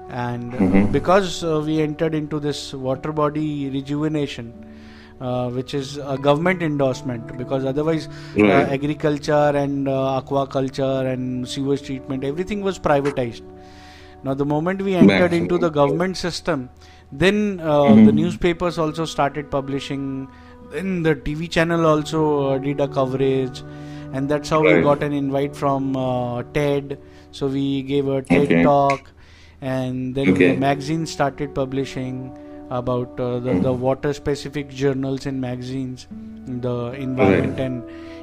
[0.09, 0.93] And uh, Mhm.
[0.93, 4.53] because uh, we entered into this water body rejuvenation
[5.21, 8.09] uh, which is a government endorsement because otherwise
[8.51, 13.43] uh, agriculture and uh, aquaculture and sewage treatment everything was privatized.
[14.23, 16.69] Now the moment we entered into the government system
[17.13, 20.29] then uh, the newspapers also started publishing
[20.71, 23.63] then the tv channel also uh, did a coverage.
[24.13, 26.99] And that's how we got an invite from uh, ted.
[27.33, 28.63] So we gave a ted Okay.
[28.63, 29.11] talk.
[29.61, 30.47] And then Okay.
[30.47, 32.37] the magazine started publishing
[32.71, 36.09] about uh, the, the water specific journals and magazines
[36.47, 37.83] the environment and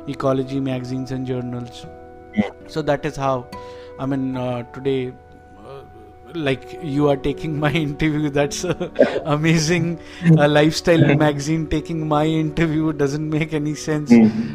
[0.09, 1.85] ecology magazines and journals.
[2.67, 3.47] So that is how
[3.99, 5.13] i mean uh, today
[6.35, 8.89] like you are taking my interview that's uh,
[9.25, 9.99] amazing
[10.37, 14.11] a lifestyle magazine taking my interview doesn't make any sense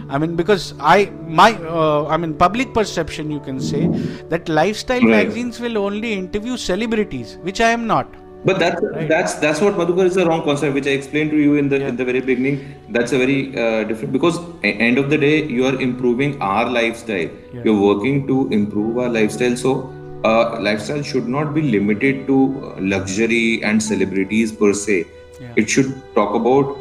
[0.08, 1.10] i mean because i
[1.40, 3.86] my uh, i mean public perception you can say
[4.34, 5.18] that lifestyle Right.
[5.18, 8.06] magazines will only interview celebrities which i am not
[8.48, 11.54] But that's that's that's what Madhukar is the wrong concept, which I explained to you
[11.62, 12.60] in the in the very beginning.
[12.96, 17.32] That's a very uh, different because end of the day you are improving our lifestyle.
[17.56, 17.64] Yeah.
[17.64, 19.56] You're working to improve our lifestyle.
[19.56, 19.72] So
[20.24, 25.06] uh, lifestyle should not be limited to uh, luxury and celebrities per se.
[25.40, 25.52] Yeah.
[25.56, 26.76] It should talk about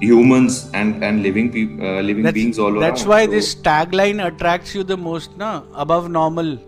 [0.00, 3.08] humans and and living uh, living that's, beings all that's around.
[3.10, 6.58] why So- this tagline attracts you the most na above normal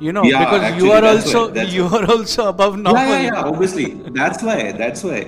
[0.00, 3.02] you know Yeah, because actually, you are also why- that's you are also above normal
[3.02, 3.86] Yeah, yeah, yeah, obviously.
[4.22, 4.72] That's why.
[4.72, 5.20] That's why.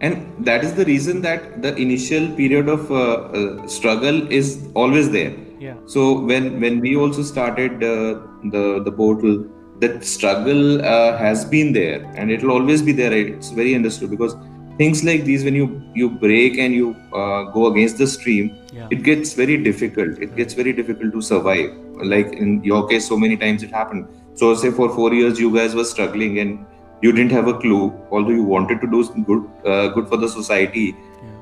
[0.00, 3.04] And that is the reason that the initial period of uh,
[3.40, 5.32] uh, struggle is always there.
[5.58, 5.74] Yeah.
[5.86, 8.20] So when when we also started uh,
[8.56, 9.44] the the portal,
[9.80, 13.12] that struggle uh, has been there, and it will always be there.
[13.12, 14.36] It's very understood because
[14.78, 18.88] things like these, when you you break and you uh, go against the stream, Yeah.
[18.96, 20.18] it gets very difficult.
[20.26, 21.70] It gets very difficult to survive.
[22.14, 24.06] Like in your case, so many times it happened.
[24.34, 26.64] So say for four years you guys were struggling and
[27.02, 30.28] you didn't have a clue, although you wanted to do good, uh, good for the
[30.28, 30.86] society,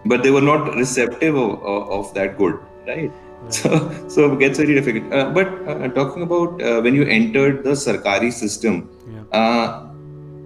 [0.07, 3.11] but they were not receptive of, of, of that good, right?
[3.51, 5.13] So, so it gets very difficult.
[5.13, 9.23] Uh, but uh, talking about uh, when you entered the Sarkari system, Yeah.
[9.33, 9.87] uh,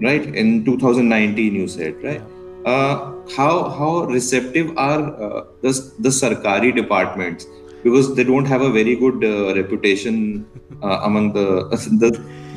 [0.02, 2.22] right in 2019, you said, right?
[2.64, 7.46] Uh, how how receptive are uh, the the Sarkari departments
[7.82, 10.46] because they don't have a very good uh, reputation
[10.82, 11.46] uh, among the
[12.02, 12.10] the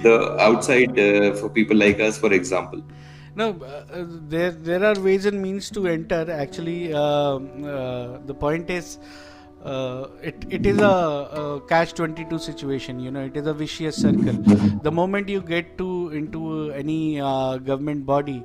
[0.03, 2.82] the outside uh, for people like us, for example.
[3.36, 6.29] No, uh, there there are ways and means to enter.
[6.29, 8.99] Actually, um, uh, the point is,
[9.63, 13.95] uh, it, it is a, a catch 22 situation you know it is a vicious
[13.95, 14.34] circle.
[14.84, 18.43] The moment you get to into any uh, government body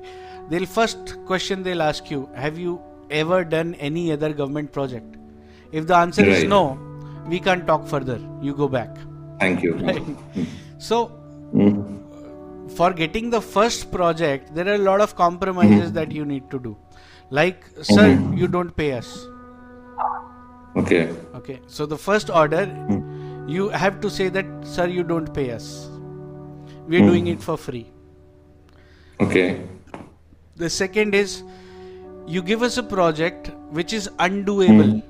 [0.49, 5.17] they'll first question they'll ask you have you ever done any other government project?
[5.71, 6.79] If the answer is no
[7.27, 8.19] we can't talk further.
[8.41, 8.95] You go back.
[9.39, 10.17] Thank you.
[10.77, 11.15] so
[11.53, 11.97] Mm.
[12.77, 16.59] for getting the first project there are a lot of compromises that you need to
[16.59, 16.77] do.
[17.31, 19.25] Like sir you don't pay us
[20.77, 21.09] Okay.
[21.35, 22.63] okay so the first order
[23.47, 25.89] you have to say that sir you don't pay us
[26.87, 27.87] we're doing it for free
[29.21, 29.61] Okay.
[30.55, 31.43] the second is
[32.27, 35.01] you give us a project which is undoable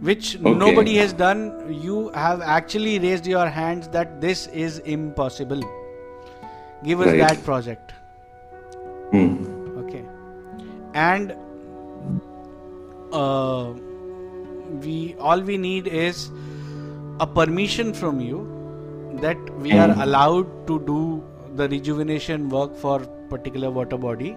[0.00, 0.54] which Okay.
[0.64, 1.44] nobody has done
[1.82, 5.62] you have actually raised your hands that this is impossible
[6.84, 7.18] give us Right.
[7.26, 7.92] that project
[9.12, 9.78] Mm.
[9.84, 10.04] okay
[10.94, 11.34] and
[13.12, 13.72] uh,
[14.80, 16.30] we all we need is
[17.20, 18.48] a permission from you
[19.20, 21.22] that we are allowed to do
[21.56, 24.36] the rejuvenation work for particular water body.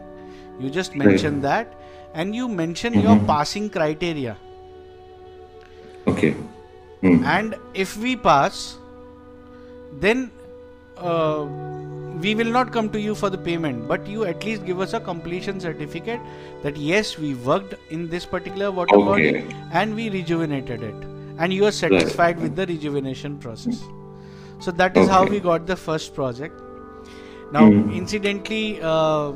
[0.59, 1.73] You just mention that
[2.13, 4.37] and you mention your passing criteria.
[6.07, 6.35] Okay.
[7.01, 7.23] Mm.
[7.25, 8.77] and if we pass
[9.99, 10.31] then
[10.97, 11.45] uh,
[12.21, 14.93] we will not come to you for the payment but you at least give us
[14.93, 16.19] a completion certificate
[16.63, 19.55] that yes we worked in this particular water body Okay.
[19.71, 20.95] and we rejuvenated it.
[21.37, 23.83] And you are satisfied with the rejuvenation process.
[24.59, 26.61] So that is how we got the first project.
[27.51, 29.33] Now incidentally uh,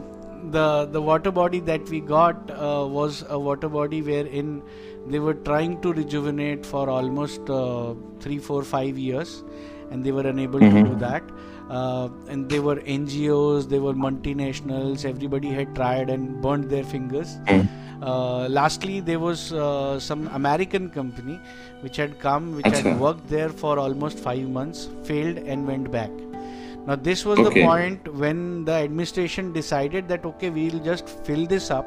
[0.52, 4.62] the the water body that we got uh, was a water body wherein
[5.08, 9.44] they were trying to rejuvenate for almost uh, three, four, five years,
[9.92, 11.24] and they were unable to do that.
[11.70, 15.06] Uh, and they were NGOs, they were multinationals.
[15.06, 17.38] Everybody had tried and burned their fingers.
[18.02, 21.40] Uh, lastly, there was uh, some American company
[21.82, 26.10] which had come, which had worked there for almost five months, failed and went back.
[26.88, 31.70] Now, this was the point when the administration decided that okay, we'll just fill this
[31.70, 31.86] up,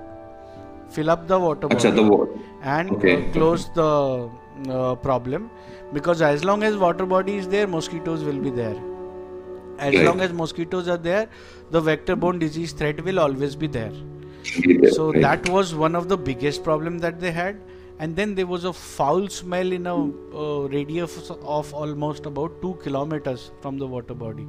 [0.90, 2.28] fill up the water body the word.
[2.62, 3.14] and Okay.
[3.28, 4.30] uh, close the
[4.68, 5.50] uh, problem
[5.92, 8.76] because as long as water body is there, mosquitoes will be there.
[9.78, 11.28] As long as mosquitoes are there,
[11.70, 13.92] the vector-borne disease threat will always be there.
[14.92, 17.60] So that was one of the biggest problem that they had.
[17.98, 22.78] And then there was a foul smell in a uh, radius of almost about two
[22.82, 24.46] kilometers from the water body.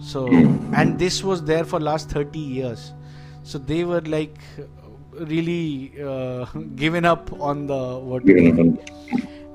[0.00, 0.26] So
[0.72, 2.92] and this was there for last 30 years.
[3.42, 4.38] So they were like
[5.20, 6.44] really uh,
[6.76, 8.78] given up on the vertical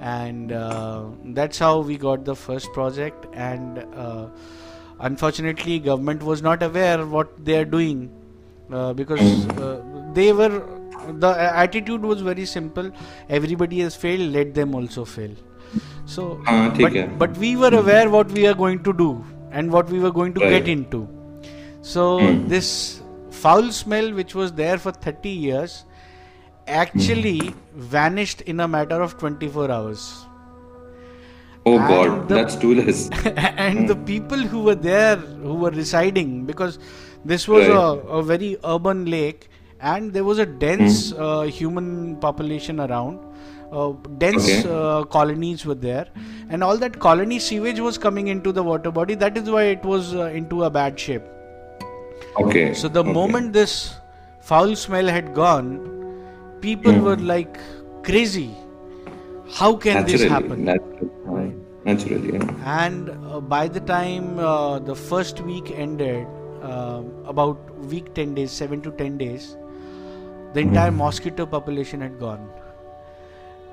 [0.02, 3.28] and uh, that's how we got the first project.
[3.34, 4.28] And uh,
[5.00, 8.12] unfortunately government was not aware what they are doing
[8.72, 9.82] uh, because uh,
[10.14, 10.66] they were
[11.14, 12.92] the attitude was very simple.
[13.30, 15.36] Everybody has failed let them also fail.
[16.06, 20.00] So but, but, we were aware what we are going to do and what we
[20.00, 21.08] were going to get into.
[21.82, 23.02] So this
[23.44, 25.86] foul smell which was there for 30 years
[26.68, 30.26] actually vanished in a matter of 24 hours.
[31.66, 33.10] Oh And God, the- that's too less.
[33.68, 36.80] and the people who were there who were residing because
[37.24, 37.78] this was Right.
[37.78, 39.50] a, a very urban lake
[39.80, 43.20] and there was a dense uh, human population around.
[43.72, 44.70] Uh, dense Okay.
[44.70, 46.08] uh, colonies were there.
[46.50, 49.16] And all that colony sewage was coming into the water body.
[49.16, 51.24] That is why it was uh, into a bad shape
[52.40, 52.74] Okay.
[52.74, 53.12] so the okay.
[53.12, 53.96] moment this
[54.40, 55.70] foul smell had gone
[56.62, 57.04] people Hmm.
[57.08, 57.58] were like
[58.04, 58.50] crazy
[59.60, 62.84] how can this happen Naturally, naturally, yeah.
[62.86, 66.26] and uh, by the time uh, the first week ended
[66.62, 67.58] uh, about
[67.94, 69.58] week 10 days 7 to 10 days
[70.54, 72.50] the entire mosquito population had gone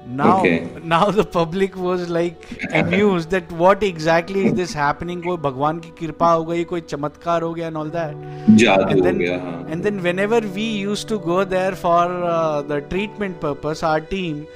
[0.06, 0.66] now Okay.
[0.82, 5.90] now the public was like amused that what exactly is this happening कोई भगवान की
[5.98, 9.82] कृपा हो गई कोई चमत्कार हो गया and all that and हो then हाँ and
[9.82, 14.46] then whenever we used to go there for uh, the treatment purpose our team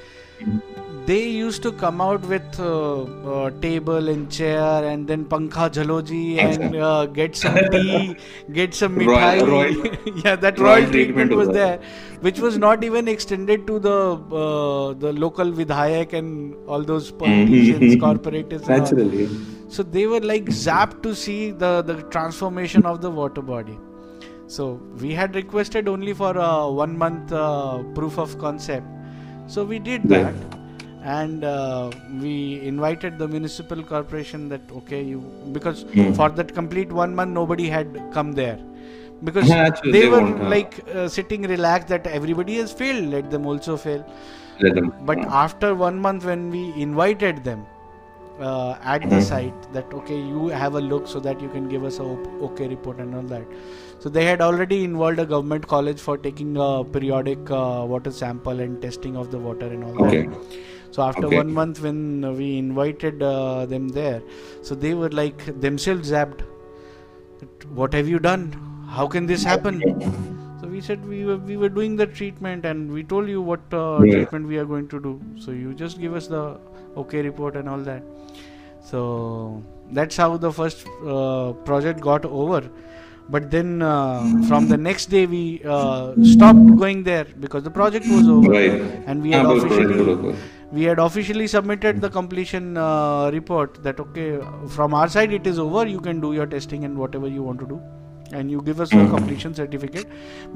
[1.05, 6.21] they used to come out with uh, uh, table and chair and then pankha jhaloji
[6.45, 8.15] and uh, get some tea
[8.59, 11.79] get some Royal- mithai royal- yeah that royal royal treatment treatment was there
[12.27, 13.97] which was not even extended to the
[14.43, 19.27] uh, the local vidhayak and all those politicians corporators naturally.
[19.75, 23.77] So they were like zapped to see the, the transformation of the water body.
[24.45, 28.85] So we had requested only for a one month uh, proof of concept.
[29.47, 30.35] So we did that.
[31.03, 31.91] And uh,
[32.21, 35.19] we invited the municipal corporation that okay you
[35.51, 36.13] because Hmm.
[36.13, 38.57] for that complete one month nobody had come there
[39.23, 40.21] because Yeah, actually, they, they were
[40.53, 44.05] like uh, sitting relaxed that everybody has failed let them also fail
[44.59, 44.91] Let them.
[45.01, 47.65] but uh, after one month when we invited them
[48.39, 49.27] uh, at the Mhm.
[49.29, 52.03] site that okay you have a look so that you can give us a
[52.49, 53.45] okay report and all that
[53.99, 58.59] so they had already involved a government college for taking a periodic uh, water sample
[58.59, 60.27] and testing of the water and all okay.
[60.27, 60.29] that
[60.95, 61.37] so after Okay.
[61.41, 61.99] one month when
[62.39, 64.21] we invited uh, them there
[64.61, 66.43] so they were like themselves zapped
[67.81, 68.43] what have you done
[68.97, 69.81] how can this happen
[70.61, 73.73] so we said we were we were doing the treatment and we told you what
[73.73, 74.13] uh, Yeah.
[74.15, 75.21] treatment we are going to do.
[75.37, 76.59] So you just give us the
[76.97, 78.03] okay report and all that.
[78.81, 82.69] So that's how the first uh, project got over.
[83.29, 88.07] But then uh, from the next day we uh, stopped going there because the project
[88.07, 88.81] was over Right.
[89.07, 90.35] and we had Ah, officially
[90.72, 94.26] we had officially submitted the completion uh, report that okay
[94.78, 97.60] from our side it is over you can do your testing and whatever you want
[97.60, 97.80] to do
[98.38, 99.10] and you give us a Mhm.
[99.16, 100.06] completion certificate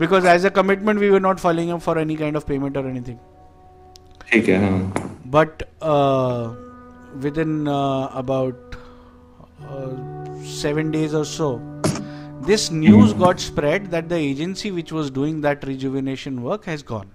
[0.02, 2.86] because as a commitment we were not following up for any kind of payment or
[2.94, 3.20] anything
[4.32, 4.76] ठीक है हाँ
[5.36, 6.42] but uh,
[7.24, 8.76] within uh, about
[9.70, 9.90] uh,
[10.58, 11.48] seven days or so
[12.50, 13.18] this news Mhm.
[13.24, 17.10] got spread that the agency which was doing that rejuvenation work has gone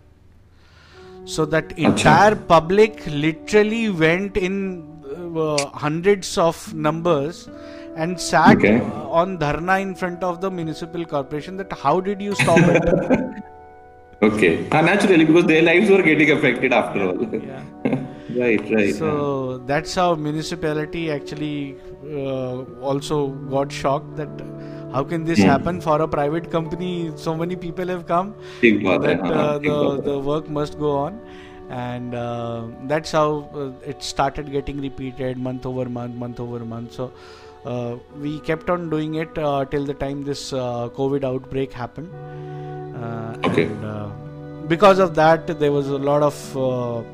[1.24, 4.88] so that entire public literally went in
[5.36, 7.48] uh, hundreds of numbers
[7.96, 8.80] and sat Okay.
[8.80, 12.82] uh, on dharna in front of the municipal corporation that how did you stop it
[14.22, 14.68] Okay.
[14.70, 17.24] Ah, naturally, because their lives were getting affected after all.
[17.34, 17.62] yeah
[18.40, 18.94] right, right.
[18.94, 21.76] So that's how municipality actually
[22.08, 24.28] uh, also got shocked that
[24.92, 27.12] how can this happen for a private company?
[27.16, 31.20] So many people have come that uh, the, the work must go on.
[31.70, 36.92] And uh, that's how uh, it started getting repeated month over month, month over month.
[36.92, 37.12] So
[37.64, 42.10] uh, we kept on doing it uh, till the time this uh, COVID outbreak happened.
[43.44, 43.64] okay.
[43.64, 47.06] And, because of that, there was a lot of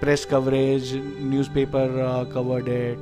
[0.00, 2.98] press coverage, newspaper covered it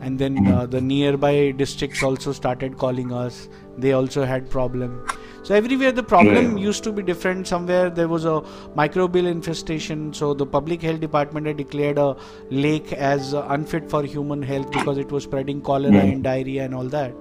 [0.00, 3.48] and then uh, the nearby districts also started calling us.
[3.76, 5.02] They also had problem.
[5.42, 6.58] So everywhere the problem Right.
[6.58, 7.46] used to be different.
[7.46, 8.42] Somewhere there was a
[8.76, 12.16] microbial infestation, so the public health department had declared a
[12.50, 16.10] lake as uh, unfit for human health because it was spreading cholera Hmm.
[16.12, 17.14] and diarrhea and all that.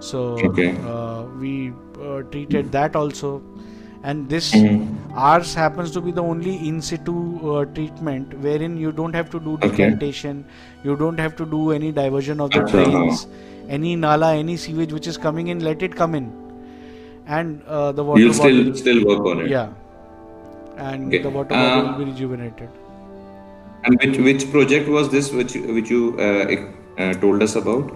[0.00, 0.70] So Okay.
[0.84, 3.42] uh, we uh, treated that also,
[4.10, 4.80] and this Mhm.
[5.26, 7.14] ours happens to be the only in situ
[7.52, 9.68] uh, treatment wherein you don't have to do Okay.
[9.68, 10.44] decantation,
[10.88, 12.94] you don't have to do any diversion of the Acha, huh.
[12.94, 13.26] drains,
[13.78, 16.28] any nala, any sewage which is coming in, let it come in,
[17.26, 19.50] and uh, the water You'll still body, still work on it.
[19.56, 19.68] yeah,
[20.76, 21.22] and Okay.
[21.28, 22.68] the water Uh, will be rejuvenated.
[23.86, 26.56] And which which project was this which which you uh,
[27.02, 27.90] uh, told us about?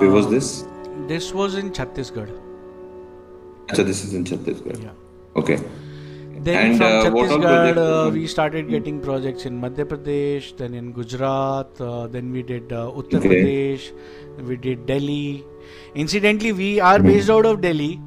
[0.00, 0.52] Where was Uh, this?
[1.08, 2.30] This was in Chhattisgarh.
[3.74, 4.80] so this is in Chhattisgarh.
[4.82, 4.90] Yeah.
[5.36, 5.58] Okay.
[6.44, 10.92] Then And, from uh, Chhattisgarh, uh, we started getting projects in Madhya Pradesh, then in
[10.92, 13.28] Gujarat, uh, then we did uh, Uttar Okay.
[13.28, 13.92] Pradesh,
[14.48, 15.44] we did Delhi.
[15.94, 17.06] Incidentally, we are Mhm.
[17.06, 18.00] based out of Delhi,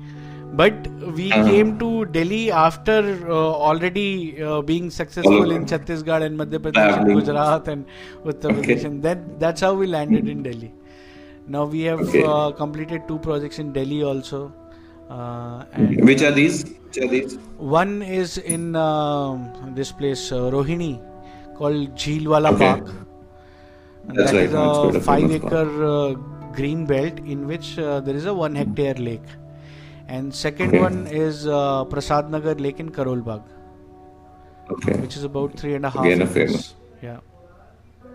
[0.61, 0.73] but
[1.19, 1.45] we Uh-huh.
[1.51, 2.97] came to Delhi after
[3.30, 5.65] uh, already uh, being successful in.
[5.65, 7.86] Chhattisgarh and Madhya Pradesh and Gujarat and
[8.26, 8.59] Uttar Okay.
[8.59, 10.73] Pradesh, and that that's how we landed in Delhi.
[11.47, 12.23] Now we have Okay.
[12.34, 14.43] uh, completed two projects in Delhi also.
[15.10, 16.64] Uh, and Which are these?
[16.84, 17.38] Which are these?
[17.58, 21.01] one is in um this place uh, Rohini
[21.56, 22.58] called Jheelwala Okay.
[22.58, 22.93] Park.
[24.08, 25.53] And That's that right, is a a five famous park.
[25.53, 26.14] acre uh,
[26.53, 29.28] green belt in which uh, there is a one hectare lake.
[30.08, 30.78] And second Okay.
[30.78, 33.43] one is uh, Prasad Nagar Lake in Karol Bagh,
[34.70, 34.97] Okay.
[35.01, 36.34] which is about three and a half Again, a acres.
[36.34, 36.76] famous.
[37.01, 37.20] Yeah.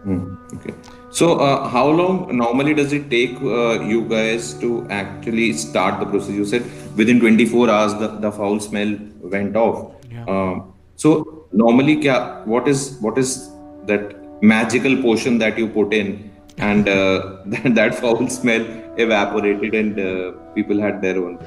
[0.05, 0.73] Hmm, okay.
[1.11, 6.07] So, uh, how long normally does it take uh, you guys to actually start the
[6.07, 6.31] process?
[6.31, 6.65] You said
[6.97, 9.93] within 24 hours the, the foul smell went off.
[10.11, 10.25] Yeah.
[10.25, 13.51] Um, so, normally, kya, what is what is
[13.87, 18.65] that magical potion that you put in, and uh, that, that foul smell
[18.97, 21.39] evaporated, and uh, people had their own.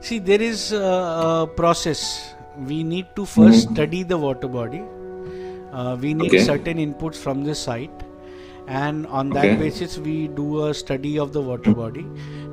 [0.00, 2.34] See, there is a process.
[2.68, 3.72] We need to 1st Mhm.
[3.74, 4.82] study the water body.
[5.72, 6.38] Uh, we need Okay.
[6.38, 8.02] certain inputs from the site,
[8.66, 9.58] and on that Okay.
[9.58, 12.06] basis, we do a study of the water body.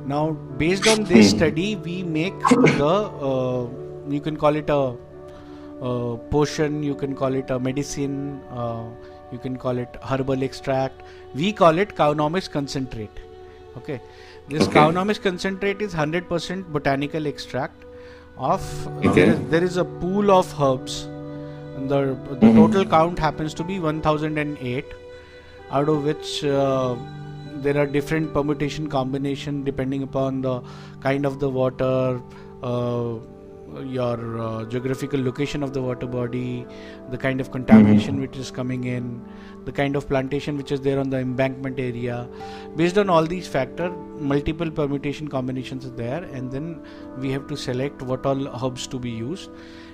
[0.04, 1.36] Now, based on this Hmm.
[1.36, 2.38] study, we make
[2.76, 2.92] the
[3.30, 3.68] uh,
[4.08, 4.96] you can call it a,
[5.82, 8.84] uh potion, you can call it a medicine, uh,
[9.32, 11.02] you can call it herbal extract.
[11.34, 13.20] We call it cownomics concentrate.
[13.76, 14.00] Okay,
[14.48, 14.78] this Okay.
[14.78, 17.84] cownomics concentrate is 100% botanical extract
[18.36, 18.62] of
[19.04, 19.12] Okay.
[19.14, 21.08] there, is, there is a pool of herbs
[21.88, 22.56] the, the Mhm.
[22.56, 24.84] total count happens to be 1008
[25.70, 26.96] out of which uh,
[27.62, 30.60] there are different permutation combination depending upon the
[31.00, 32.20] kind of the water
[32.62, 33.14] uh,
[33.84, 36.66] your uh, geographical location of the water body,
[37.10, 38.20] the kind of contamination Mhm.
[38.20, 39.20] which is coming in,
[39.64, 42.28] the kind of plantation which is there on the embankment area.
[42.76, 46.80] Based on all these factors, multiple permutation combinations are there, and then
[47.18, 49.50] we have to select what all herbs to be used,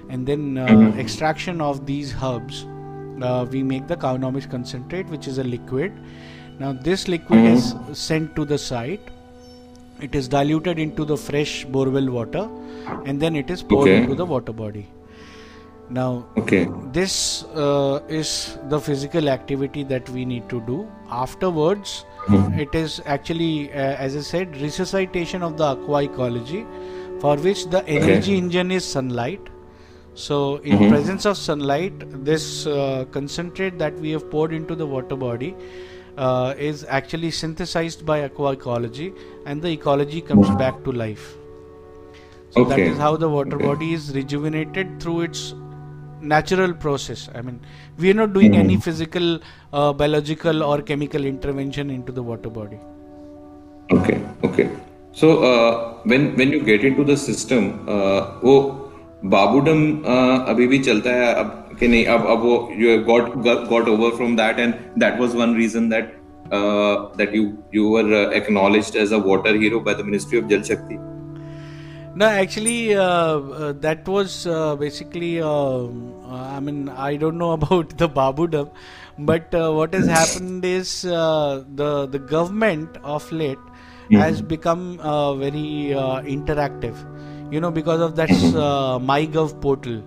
[0.08, 0.98] and then uh, Mhm.
[0.98, 2.66] extraction of these herbs.
[3.22, 5.92] Uh, we make the cownomics concentrate, which is a liquid.
[6.58, 7.52] Now, this liquid Mhm.
[7.52, 9.00] is sent to the site.
[10.01, 12.49] It is diluted into the fresh borewell water,
[13.07, 14.03] and then it is poured Okay.
[14.03, 14.86] into the water body.
[15.88, 16.68] Now, Okay.
[16.92, 20.86] this uh, is the physical activity that we need to do.
[21.11, 22.59] Afterwards, Mhm.
[22.59, 26.66] it is actually, uh, as I said, resuscitation of the aqua ecology,
[27.20, 29.53] for which the energy engine is sunlight.
[30.14, 30.88] So, in Mhm.
[30.88, 35.55] presence of sunlight, this uh, concentrate that we have poured into the water body
[36.17, 39.13] uh, is actually synthesized by aqua ecology,
[39.45, 40.57] and the ecology comes Mhm.
[40.57, 41.25] back to life.
[42.49, 42.91] So that Okay.
[42.91, 43.65] is how the water Okay.
[43.65, 45.53] body is rejuvenated through its
[46.21, 47.29] natural process.
[47.34, 47.59] I mean,
[47.97, 48.63] we are not doing Mhm.
[48.63, 49.39] any physical,
[49.73, 52.79] uh, biological, or chemical intervention into the water body.
[53.91, 54.69] Okay, okay.
[55.13, 55.71] So uh,
[56.03, 57.65] when when you get into the system,
[57.95, 58.53] uh, वो
[59.32, 63.32] बाबूडम uh, अभी भी चलता है अब कि नहीं अब अब वो you got
[63.68, 66.14] got over from that and that was one reason that
[66.50, 70.62] that you you were uh, acknowledged as a water hero by the Ministry of Jal
[70.62, 70.98] Shakti?
[72.14, 75.40] No, actually, uh, uh, that was uh, basically.
[75.40, 78.70] Um, uh, I mean, I don't know about the babudom,
[79.18, 84.16] but what has happened is the the government of late mm-hmm.
[84.16, 84.98] has become
[85.38, 85.92] very
[86.36, 86.96] interactive.
[87.52, 88.28] You know, because of that
[89.10, 90.02] MyGov portal.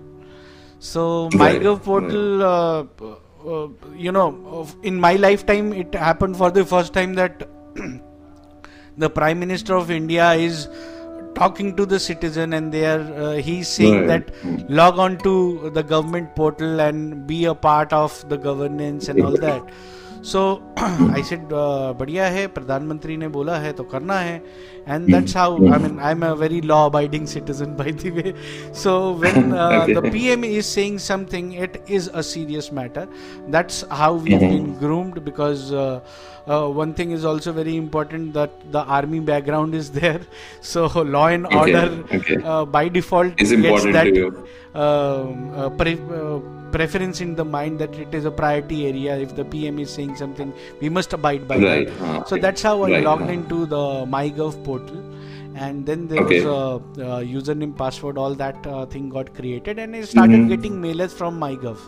[0.80, 2.84] So MyGov portal, uh,
[3.46, 7.46] uh, you know, in my lifetime, it happened for the first time that
[8.96, 10.68] the Prime Minister of India is
[11.34, 14.26] talking to the citizen, and they are uh, he's saying Right.
[14.26, 19.22] that log on to the government portal and be a part of the governance and
[19.22, 19.62] all that.
[20.22, 20.40] So
[20.78, 21.48] I said
[21.98, 24.36] बढ़िया है प्रधानमंत्री ने बोला है तो करना है.
[24.88, 28.34] And that's how I mean I am a very law abiding citizen by the way
[28.82, 29.50] so when
[29.94, 33.08] the PM is saying something it is a serious matter
[33.50, 35.72] that's how we been groomed because
[36.54, 40.20] uh, one thing is also very important that the army background is there.
[40.60, 40.86] So
[41.16, 42.38] law and Okay, order okay.
[42.44, 44.08] uh, by default Is gets that
[44.74, 46.38] um, uh, pre- uh,
[46.76, 49.16] preference in the mind that it is a priority area.
[49.26, 52.28] If the pm is saying something we must abide by Right, that.
[52.28, 53.84] so that's how i Right, logged into the
[54.16, 55.00] mygov portal.
[55.54, 56.40] And then there Okay.
[56.42, 56.58] was a,
[57.06, 59.78] uh username password all that uh, thing got created.
[59.78, 60.48] And i started Mhm.
[60.52, 61.78] getting mailers from mygov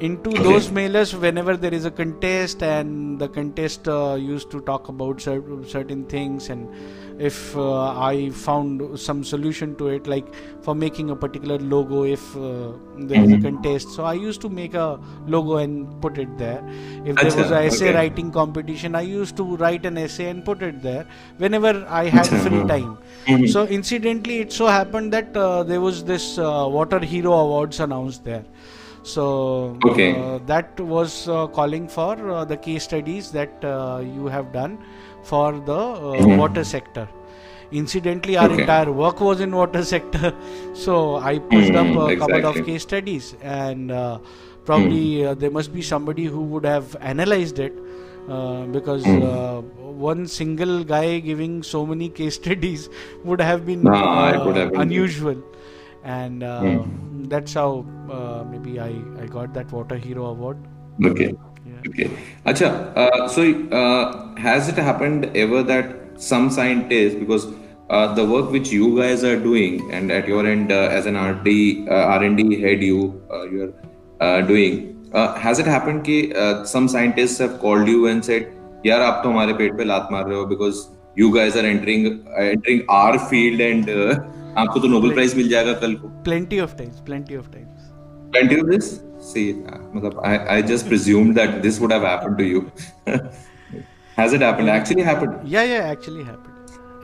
[0.00, 0.42] into Okay.
[0.42, 5.20] those mailers whenever there is a contest and the contest uh, used to talk about
[5.20, 6.68] cer- certain things and
[7.18, 10.26] if uh, i found some solution to it like
[10.60, 14.50] for making a particular logo if uh, there is a contest so i used to
[14.50, 16.62] make a logo and put it there
[17.06, 17.94] if there was a essay okay.
[17.94, 21.06] writing competition i used to write an essay and put it there
[21.38, 23.48] whenever i had Acha, free time Mhm.
[23.48, 28.24] so incidentally it so happened that uh, there was this uh, water hero awards announced
[28.24, 28.44] there
[29.12, 29.24] so
[29.84, 30.16] Okay.
[30.16, 34.78] uh, that was uh, calling for uh, the case studies that uh, you have done
[35.22, 35.80] for the
[36.12, 36.40] uh, Mhm.
[36.40, 37.08] water sector
[37.70, 38.60] incidentally our Okay.
[38.60, 40.32] entire work was in water sector
[40.84, 42.68] so i pushed Mhm, up a couple of exactly.
[42.68, 44.18] case studies and uh,
[44.64, 47.72] probably uh, there must be somebody who would have analyzed it
[48.28, 49.20] uh, because Mm.
[49.20, 49.60] uh,
[50.08, 52.88] one single guy giving so many case studies
[53.24, 53.86] would have been
[54.44, 55.42] would have been- unusual
[56.05, 57.29] and uh, Mm.
[57.29, 58.91] that's how uh, maybe I,
[59.23, 60.57] I got that water hero award
[61.09, 61.33] Okay.
[61.65, 61.89] yeah.
[61.89, 62.09] Okay.
[62.45, 63.41] Acha, uh, so
[63.71, 67.47] uh, has it happened ever that some scientists, because
[67.89, 71.15] uh, the work which you guys are doing, and at your end uh, as an
[71.17, 73.73] RD, uh, R&D head, you uh, you're
[74.19, 78.47] uh, doing, uh, has it happened कि uh, some scientists have called you and said,
[78.85, 80.77] यार आप तो हमारे पेट पे लात मार रहे हो because
[81.15, 82.05] you guys are entering
[82.37, 84.15] uh, entering our field and uh,
[84.63, 87.89] आपको तो नोबेल प्राइज मिल जाएगा कल को plenty of times plenty of times
[88.35, 88.89] plenty of this
[89.29, 92.61] see uh, matlab, I, I just presumed that this would have happened to you
[94.17, 96.47] has it happened actually happened yeah yeah actually happened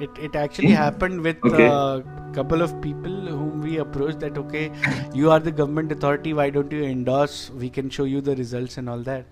[0.05, 1.67] it, it actually happened with a Okay.
[1.67, 2.01] uh,
[2.37, 4.63] couple of people whom we approached that okay
[5.21, 8.77] you are the government authority why don't you endorse we can show you the results
[8.77, 9.25] and all that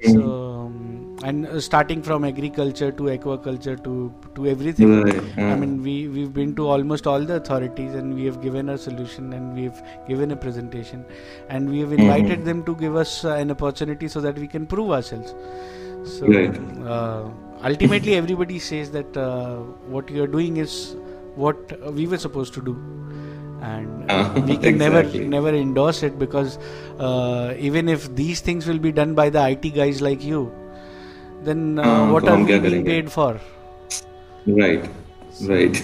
[0.00, 0.20] so
[0.64, 5.22] um, and uh, starting from agriculture to aquaculture to to everything Right,
[5.52, 8.78] i mean we we've been to almost all the authorities and we have given a
[8.78, 11.04] solution and we've given a presentation
[11.48, 12.44] and we have invited Mhm.
[12.50, 15.34] them to give us uh, an opportunity so that we can prove ourselves.
[16.04, 16.26] So
[16.84, 17.30] uh,
[17.62, 19.58] ultimately everybody says that uh,
[19.96, 20.96] what you are doing is
[21.36, 21.56] what
[21.92, 22.74] we were supposed to do
[23.62, 25.20] and uh, we can exactly.
[25.20, 26.58] never never endorse it because
[26.98, 30.52] uh, even if these things will be done by the IT guys like you,
[31.42, 33.40] then uh, ah, what are we being paid for?
[34.46, 34.88] Right,
[35.52, 35.82] right,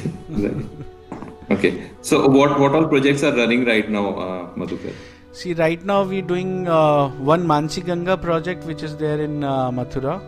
[1.51, 1.91] okay.
[2.03, 4.95] So what what all projects are running right now, uh, Madhukar?
[5.33, 9.71] See, right now we're doing uh, one Mansi Ganga project which is there in uh,
[9.71, 10.21] Mathura.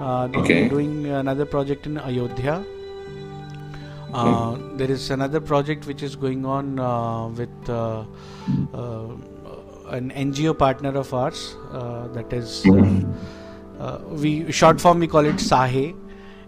[0.00, 0.62] Uh, okay.
[0.62, 2.64] We're doing another project in Ayodhya
[4.12, 8.04] uh, there is another project which is going on uh, with uh,
[8.72, 9.08] uh,
[9.90, 11.54] an NGO partner of ours.
[11.72, 13.12] Uh, that is, Mhm.
[13.78, 15.94] uh, we short form we call it SAHE,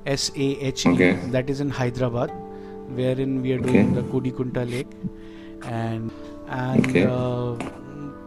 [0.07, 0.91] S A H E.
[0.91, 1.13] Okay.
[1.37, 2.31] That is in Hyderabad,
[3.01, 3.73] wherein we are Okay.
[3.73, 4.95] doing the Kudikunta Lake,
[5.65, 6.11] and
[6.49, 7.05] and Okay.
[7.05, 7.57] uh,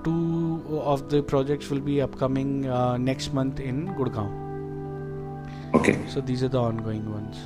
[0.04, 4.30] two of the projects will be upcoming uh, next month in Gurgaon.
[5.74, 5.98] Okay.
[6.08, 7.38] So these are the ongoing ones.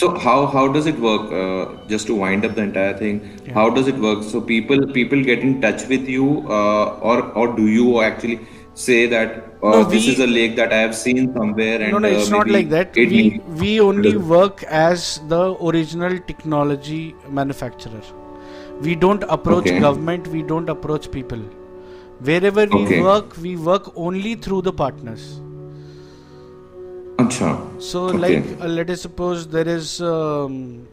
[0.00, 1.30] So how how does it work?
[1.42, 3.54] Uh, just to wind up the entire thing, Yeah.
[3.58, 4.24] how does it work?
[4.32, 6.26] So people people get in touch with you,
[6.58, 8.36] uh, or or do you actually
[8.82, 11.78] say that uh, No, this we- is a lake that I have seen somewhere?
[11.86, 13.00] And no, no, uh, it's not like that.
[13.14, 13.22] We
[13.62, 15.40] we only work as the
[15.70, 17.00] original technology
[17.40, 18.04] manufacturer.
[18.88, 19.80] We don't approach Okay.
[19.88, 20.28] government.
[20.36, 21.46] We don't approach people.
[22.30, 23.00] Wherever we Okay.
[23.10, 25.26] work, we work only through the partners.
[27.18, 27.50] Acha.
[27.80, 28.18] So, Okay.
[28.18, 30.86] like, uh, let us suppose there is um,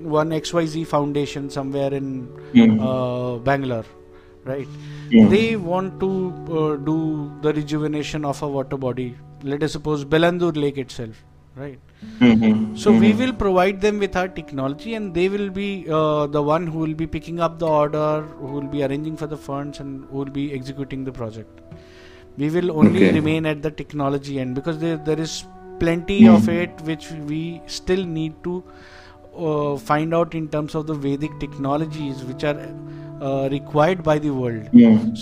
[0.00, 2.78] one XYZ foundation somewhere in Mhm.
[2.88, 3.86] uh, Bangalore,
[4.44, 4.68] right?
[5.20, 6.10] They want to
[6.60, 6.96] uh, do
[7.42, 9.16] the rejuvenation of a water body.
[9.42, 11.22] Let us suppose Bellandur Lake itself,
[11.56, 11.78] right?
[12.20, 12.76] Mhm.
[12.84, 13.18] So we Mhm.
[13.22, 15.68] will provide them with our technology, and they will be
[16.00, 19.26] uh, the one who will be picking up the order, who will be arranging for
[19.34, 21.60] the funds, and who will be executing the project.
[22.36, 23.12] We will only Okay.
[23.18, 25.34] remain at the technology end because there there is
[25.80, 26.34] plenty Hmm.
[26.34, 28.62] of it which we still need to
[29.36, 32.58] uh, find out in terms of the Vedic technologies which are
[33.20, 34.68] uh, required by the world.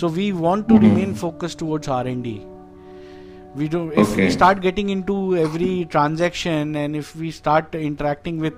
[0.01, 0.81] So we want to Mhm.
[0.87, 2.33] remain focused towards R and D.
[3.55, 8.53] We do if we start getting into every transaction and if we start interacting with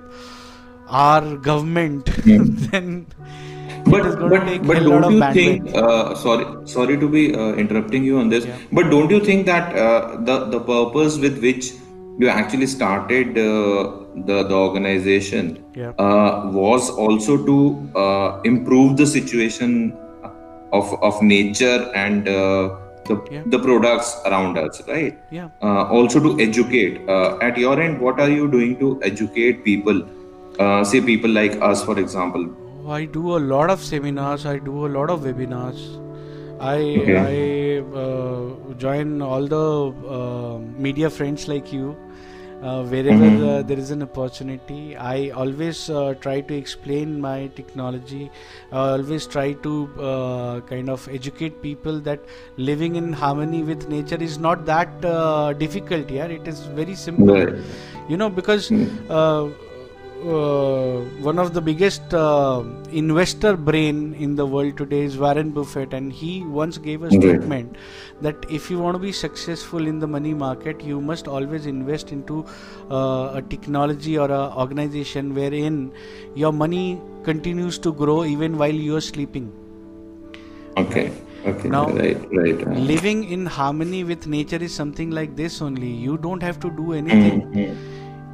[0.88, 2.44] our government, Hmm.
[2.70, 3.06] then
[3.90, 6.46] but it is going but, to take but a lot don't you think uh, sorry
[6.74, 8.56] sorry to be uh, interrupting you on this Yeah.
[8.78, 11.68] but don't you think that uh, the the purpose with which
[12.18, 13.92] you actually started uh,
[14.28, 15.92] the the organization Yeah.
[16.04, 17.56] uh, was also to
[18.02, 19.72] uh, improve the situation
[20.72, 22.76] of of nature and uh,
[23.08, 23.42] the Yeah.
[23.54, 25.48] the products around us right yeah.
[25.62, 30.00] uh, also to educate uh, at your end what are you doing to educate people
[30.64, 32.48] uh, say people like us for example
[32.96, 34.46] I do a lot of seminars.
[34.46, 35.80] I do a lot of webinars.
[36.60, 37.16] I Okay.
[37.22, 37.38] I
[38.02, 39.62] uh, join all the
[40.18, 41.96] uh, media friends like you.
[42.62, 43.42] Uh, wherever Mhm.
[43.46, 48.30] uh, there is an opportunity, I always uh, try to explain my technology.
[48.72, 49.74] I always try to
[50.10, 52.20] uh, kind of educate people that
[52.56, 56.10] living in harmony with nature is not that uh, difficult.
[56.10, 57.54] Yeah, it is very simple right
[58.08, 58.88] you know because Mm.
[60.26, 65.92] Uh, one of the biggest uh, investor brain in the world today is Warren Buffett,
[65.94, 67.20] and he once gave a Right.
[67.20, 67.76] statement
[68.20, 72.12] that if you want to be successful in the money market, you must always invest
[72.12, 72.44] into
[72.90, 75.92] uh, a technology or a organization wherein
[76.34, 79.52] your money continues to grow even while you are sleeping.
[80.76, 81.12] Okay.
[81.46, 81.68] Okay.
[81.68, 82.18] Now, right.
[82.32, 82.66] Right.
[82.66, 85.88] uh, Living in harmony with nature is something like this only.
[85.88, 87.42] You don't have to do anything.
[87.54, 87.76] mm,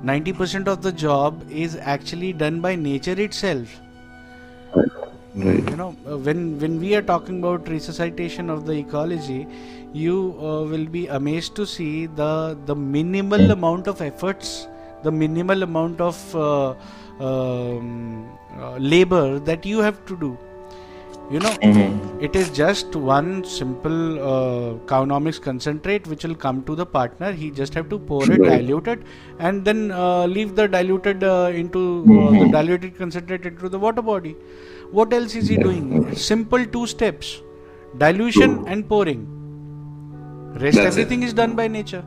[0.05, 3.81] 90% of the job is actually done by nature itself.
[5.35, 5.67] Right.
[5.71, 9.47] you know uh, when when we are talking about resuscitation of the ecology
[9.95, 14.67] you uh, will be amazed to see the the minimal amount of efforts
[15.05, 16.75] the minimal amount of uh,
[17.19, 18.29] um,
[18.59, 20.37] uh, labor that you have to do
[21.35, 21.93] you know Mhm.
[22.27, 23.99] it is just one simple
[24.31, 27.31] uh, cownomics concentrate which will come to the partner.
[27.33, 28.51] He just have to pour it Right.
[28.51, 29.01] dilute it
[29.39, 31.83] and then uh, leave the diluted uh, into
[32.19, 32.53] uh, the Mhm.
[32.57, 34.35] diluted concentrate into the water body.
[35.01, 35.87] What else is he Yeah, doing?
[36.29, 37.33] Simple two steps
[38.05, 38.67] dilution True.
[38.75, 39.25] and pouring.
[40.67, 42.05] Rest That's everything is done by nature.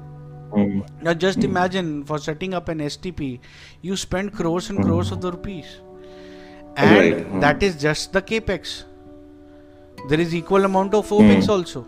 [0.56, 3.40] Mm, now just imagine for setting up an stp
[3.82, 5.72] you spend crores and crores of the rupees.
[6.78, 7.40] And Right, hmm.
[7.40, 8.84] that is just the capex
[10.09, 11.55] there is equal amount of opex Hmm.
[11.57, 11.83] also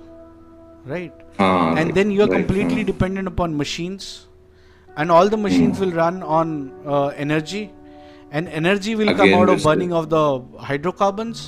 [0.95, 2.89] right ah, and then you are right, completely ah.
[2.93, 4.09] dependent upon machines
[4.97, 5.85] and all the machines Hmm.
[5.85, 6.53] will run on
[6.87, 7.62] uh, energy
[8.30, 9.68] and energy will come Again, out of wasted.
[9.70, 10.22] burning of the
[10.70, 11.43] hydrocarbons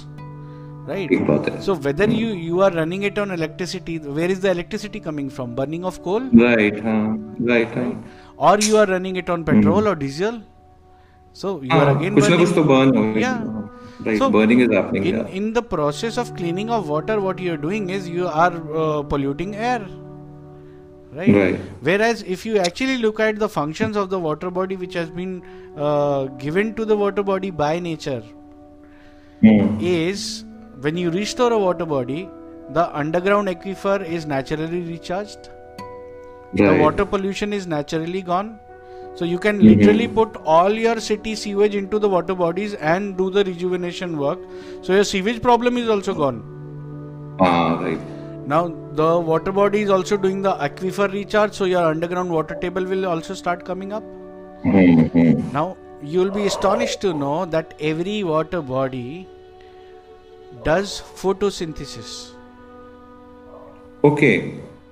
[0.89, 1.61] right ठीक बात है.
[1.67, 5.55] so whether you you are running it on electricity where is the electricity coming from
[5.61, 6.81] burning of coal Right.
[6.89, 6.99] हाँ.
[7.53, 7.79] Right.
[7.79, 7.87] हाँ.
[8.49, 10.41] or you are running it on petrol or diesel
[11.43, 13.23] so you are हाँ, again कुछ ना burning कुछ तो burn होगा ही.
[13.25, 13.63] yeah हाँ.
[14.06, 14.18] right.
[14.18, 15.06] So, Burning is happening.
[15.06, 15.28] in, yeah.
[15.28, 19.56] in the process of cleaning of water what you're doing is you are uh, polluting
[19.56, 19.86] air
[21.14, 21.34] right?
[21.36, 21.60] Right.
[21.82, 25.42] whereas if you actually look at the functions of the water body which has been
[25.78, 28.24] uh, given to the water body by nature
[29.42, 29.78] Hmm.
[29.80, 30.44] is
[30.82, 32.30] when you restore a water body
[32.78, 35.48] the underground aquifer is naturally recharged
[36.54, 38.60] the water pollution is naturally gone
[39.20, 39.70] so you can Mhm.
[39.70, 44.46] literally put all your city sewage into the water bodies and do the rejuvenation work
[44.82, 46.40] so your sewage problem is also gone
[47.48, 48.00] Ah, right.
[48.54, 48.62] now
[49.02, 53.06] the water body is also doing the aquifer recharge so your underground water table will
[53.12, 54.10] also start coming up
[54.64, 55.36] Hmm, hmm.
[55.60, 55.66] now
[56.02, 59.28] you will be astonished to know that every water body
[60.64, 62.18] does photosynthesis
[64.04, 64.34] Okay.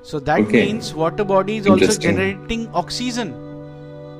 [0.01, 0.65] so that Okay.
[0.67, 3.37] means water body is also generating oxygen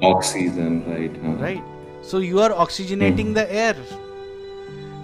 [0.04, 1.12] Oxygen, right.
[1.24, 1.36] huh.
[1.43, 1.64] right
[2.02, 3.76] so you are oxygenating the air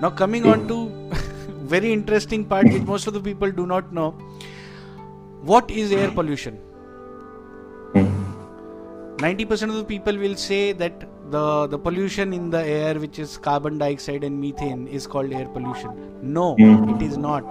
[0.01, 0.89] now coming on to
[1.73, 4.11] very interesting part which most of the people do not know
[5.41, 6.59] what is air pollution
[7.93, 8.23] Hmm.
[9.17, 13.37] 90% of the people will say that the the pollution in the air which is
[13.37, 15.91] carbon dioxide and methane is called air pollution
[16.21, 16.89] no Hmm.
[16.95, 17.43] it is not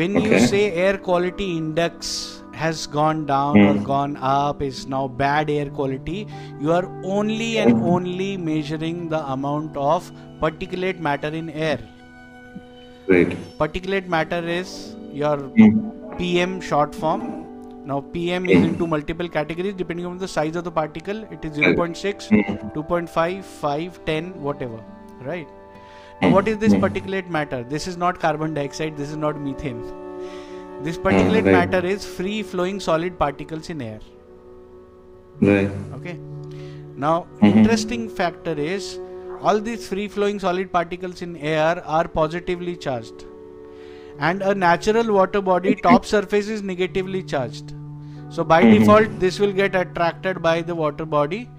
[0.00, 3.82] when you say air quality index has gone down or Hmm.
[3.88, 6.26] gone up is now bad air quality.
[6.60, 6.84] You are
[7.16, 10.10] only and only measuring the amount of
[10.44, 11.78] particulate matter in air.
[13.08, 13.34] Right.
[13.58, 14.70] particulate matter is
[15.22, 15.74] your Hmm.
[16.20, 17.26] pm short form.
[17.90, 19.74] Now pm is into multiple categories.
[19.82, 22.72] Depending on the size of the particle it is 0.6 Hmm.
[22.78, 24.80] 2.5 5 10 whatever.
[25.28, 25.46] Right?
[26.22, 27.62] Now what is this particulate matter?
[27.76, 28.96] This is not carbon dioxide.
[29.04, 29.80] This is not methane
[30.82, 31.70] this particulate hmm, right.
[31.70, 34.00] matter is free flowing solid particles in air.
[35.40, 35.70] Right.
[35.94, 36.18] okay.
[36.96, 37.58] Now mm-hmm.
[37.58, 38.98] interesting factor is
[39.40, 43.24] all these free flowing solid particles in air are positively charged.
[44.18, 47.74] And a natural water body top surface is negatively charged.
[48.30, 48.80] So by mm-hmm.
[48.80, 51.50] default this will get attracted by the water body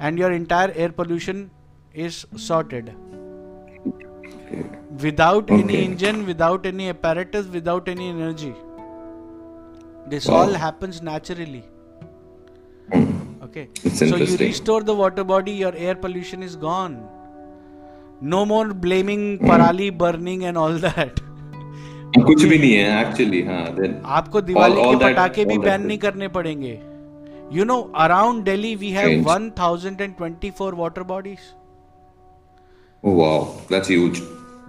[0.00, 1.50] and your entire air pollution
[1.92, 2.94] is sorted
[4.56, 5.54] Okay.
[5.62, 8.52] any engine without any apparatus without any energy
[10.12, 10.36] this Wow.
[10.40, 11.62] all happens naturally
[13.48, 13.66] okay
[13.98, 16.96] so you restore the water body your air pollution is gone
[18.34, 21.20] no more blaming parali burning and all that
[22.26, 23.62] कुछ भी नहीं है actually हाँ
[24.18, 26.78] आपको Diwali all all के पटाखे भी ban नहीं करने पड़ेंगे
[27.52, 31.38] you know around Delhi we have 1024 water bodies
[33.04, 33.38] oh wow
[33.72, 34.20] that's huge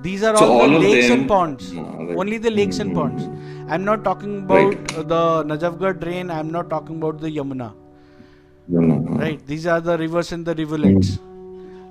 [0.01, 1.73] These are So all, all the lakes them- and ponds.
[1.73, 2.17] Right.
[2.17, 3.23] Only the lakes and ponds.
[3.69, 6.29] I'm not talking about uh, the Najafgarh drain.
[6.29, 7.73] I'm not talking about the Yamuna.
[8.67, 8.95] no.
[9.21, 9.45] Right.
[9.47, 11.19] These are the rivers and the rivulets.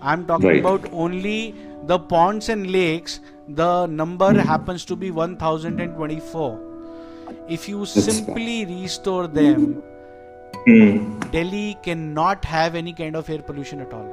[0.03, 0.61] I'm talking Right.
[0.61, 1.55] about only
[1.87, 3.21] the ponds and lakes.
[3.49, 6.61] The number happens to be 1024.
[7.49, 9.83] If you That's simply restore them,
[10.67, 11.19] Hmm.
[11.33, 14.07] Delhi cannot have any kind of air pollution at all.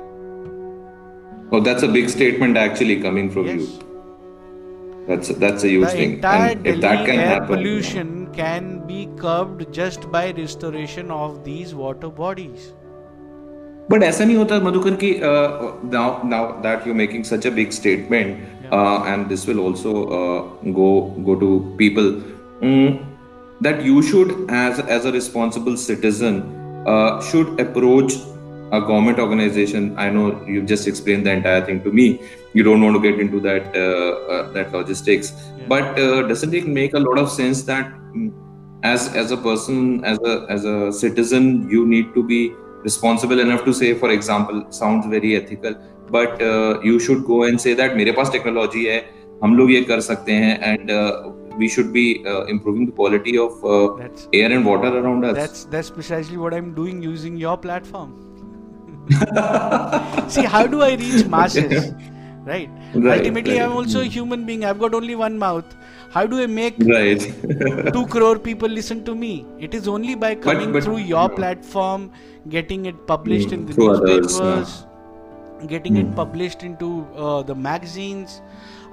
[1.53, 3.61] oh that's a big statement actually coming from Yes.
[3.61, 3.87] you
[5.09, 8.27] that's that's a huge the thing entire and Delhi if that can air happen pollution
[8.39, 12.73] can be curbed just by restoration of these water bodies.
[13.89, 17.73] But ऐसा नहीं होता मधुकर कि uh, now now that you're making such a big
[17.73, 20.89] statement uh, and this will also uh, go
[21.29, 21.51] go to
[21.83, 22.11] people
[22.61, 22.99] mm,
[23.61, 26.41] that you should as as a responsible citizen
[26.95, 28.19] uh, should approach
[28.73, 32.21] a government organization i know you've just explained the entire thing to me
[32.53, 35.33] you don't want to get into that uh, uh, that logistics
[35.69, 38.33] but uh, doesn't it make a lot of sense that mm,
[38.83, 43.65] as as a person as a as a citizen you need to be responsible enough
[43.65, 45.75] to say for example sounds very ethical
[46.11, 48.99] but uh, you should go and say that मेरे पास technology है
[49.43, 51.33] हम लोग ये कर सकते हैं and uh,
[51.63, 55.37] we should be uh, improving the quality of uh, That's air and water around us
[55.41, 58.15] that's that's precisely what I'm doing using your platform.
[60.30, 61.94] See, how do I reach masses?
[62.44, 62.70] Right.
[62.96, 63.62] Right, Ultimately, right.
[63.62, 64.66] I'm also a human being.
[64.66, 65.76] I've got only one mouth.
[66.10, 67.20] How do I make right
[67.94, 69.46] two crore people listen to me?
[69.60, 71.36] It is only by coming but- through your no.
[71.36, 72.12] platform,
[72.50, 74.86] getting it published Mm, in the through others, newspapers,
[75.68, 78.42] getting it published into uh, the magazines.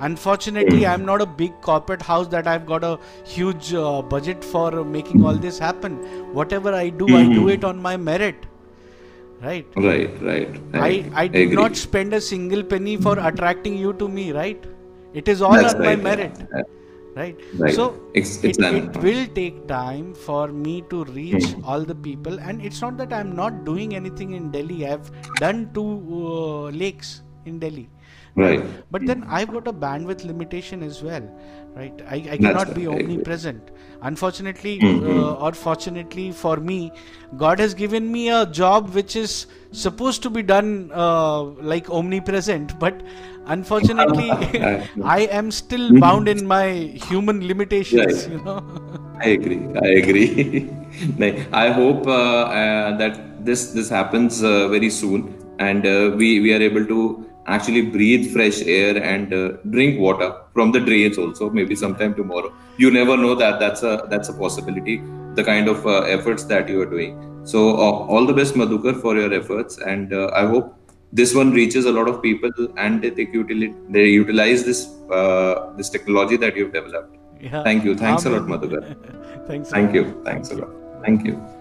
[0.00, 4.84] Unfortunately, I'm not a big corporate house that I've got a huge uh, budget for
[4.84, 5.96] making all this happen.
[6.34, 8.44] Whatever I do, I do it on my merit.
[9.40, 9.66] Right.
[9.76, 11.12] right right I, right.
[11.14, 11.56] I did agree.
[11.56, 14.64] not spend a single penny for attracting you to me, right?
[15.14, 16.62] It is all That's on right, my merit, yeah.
[17.14, 17.36] right?
[17.56, 17.74] Right.
[17.74, 17.84] So
[18.14, 22.40] It's- it, it's an- it will take time for me to reach all the people,
[22.40, 24.80] and it's not that I'm not doing anything in Delhi.
[24.88, 25.10] I've
[25.44, 25.86] done two
[26.24, 27.88] uh, lakes in Delhi.
[28.34, 28.64] Right.
[28.90, 31.24] But then I've got a bandwidth limitation as well,
[31.78, 32.02] right?
[32.08, 33.70] I, I cannot be omnipresent.
[34.02, 35.04] Unfortunately, Mhm.
[35.04, 36.92] uh, or fortunately for me,
[37.36, 42.78] God has given me a job which is supposed to be done uh, like omnipresent,
[42.78, 43.02] but
[43.46, 44.30] unfortunately,
[45.02, 46.66] I am still bound in my
[47.08, 48.28] human limitations, Right.
[48.28, 48.62] you know.
[49.20, 49.60] I agree.
[49.82, 50.70] I agree.
[51.52, 56.54] I hope uh, uh, that this this happens uh, very soon, and uh, we we
[56.54, 61.50] are able to actually breathe fresh air and uh, drink water from the drains also.
[61.50, 62.52] Maybe sometime tomorrow.
[62.76, 65.02] You never know that that's a that's a possibility.
[65.34, 67.12] The kind of uh, efforts that you are doing.
[67.44, 70.74] So uh, all the best, Madhukar, for your efforts, and uh, I hope
[71.12, 74.80] this one reaches a lot of people and they take utili- they utilize this
[75.10, 77.16] uh, this technology that you've developed.
[77.40, 77.62] Yeah.
[77.62, 77.94] Thank you.
[77.96, 78.42] Thanks a lot.
[78.42, 78.82] Madhukar.
[79.46, 79.70] Thanks.
[79.70, 80.04] Thank you.
[80.24, 80.70] Thanks a lot.
[81.04, 81.57] Thank you.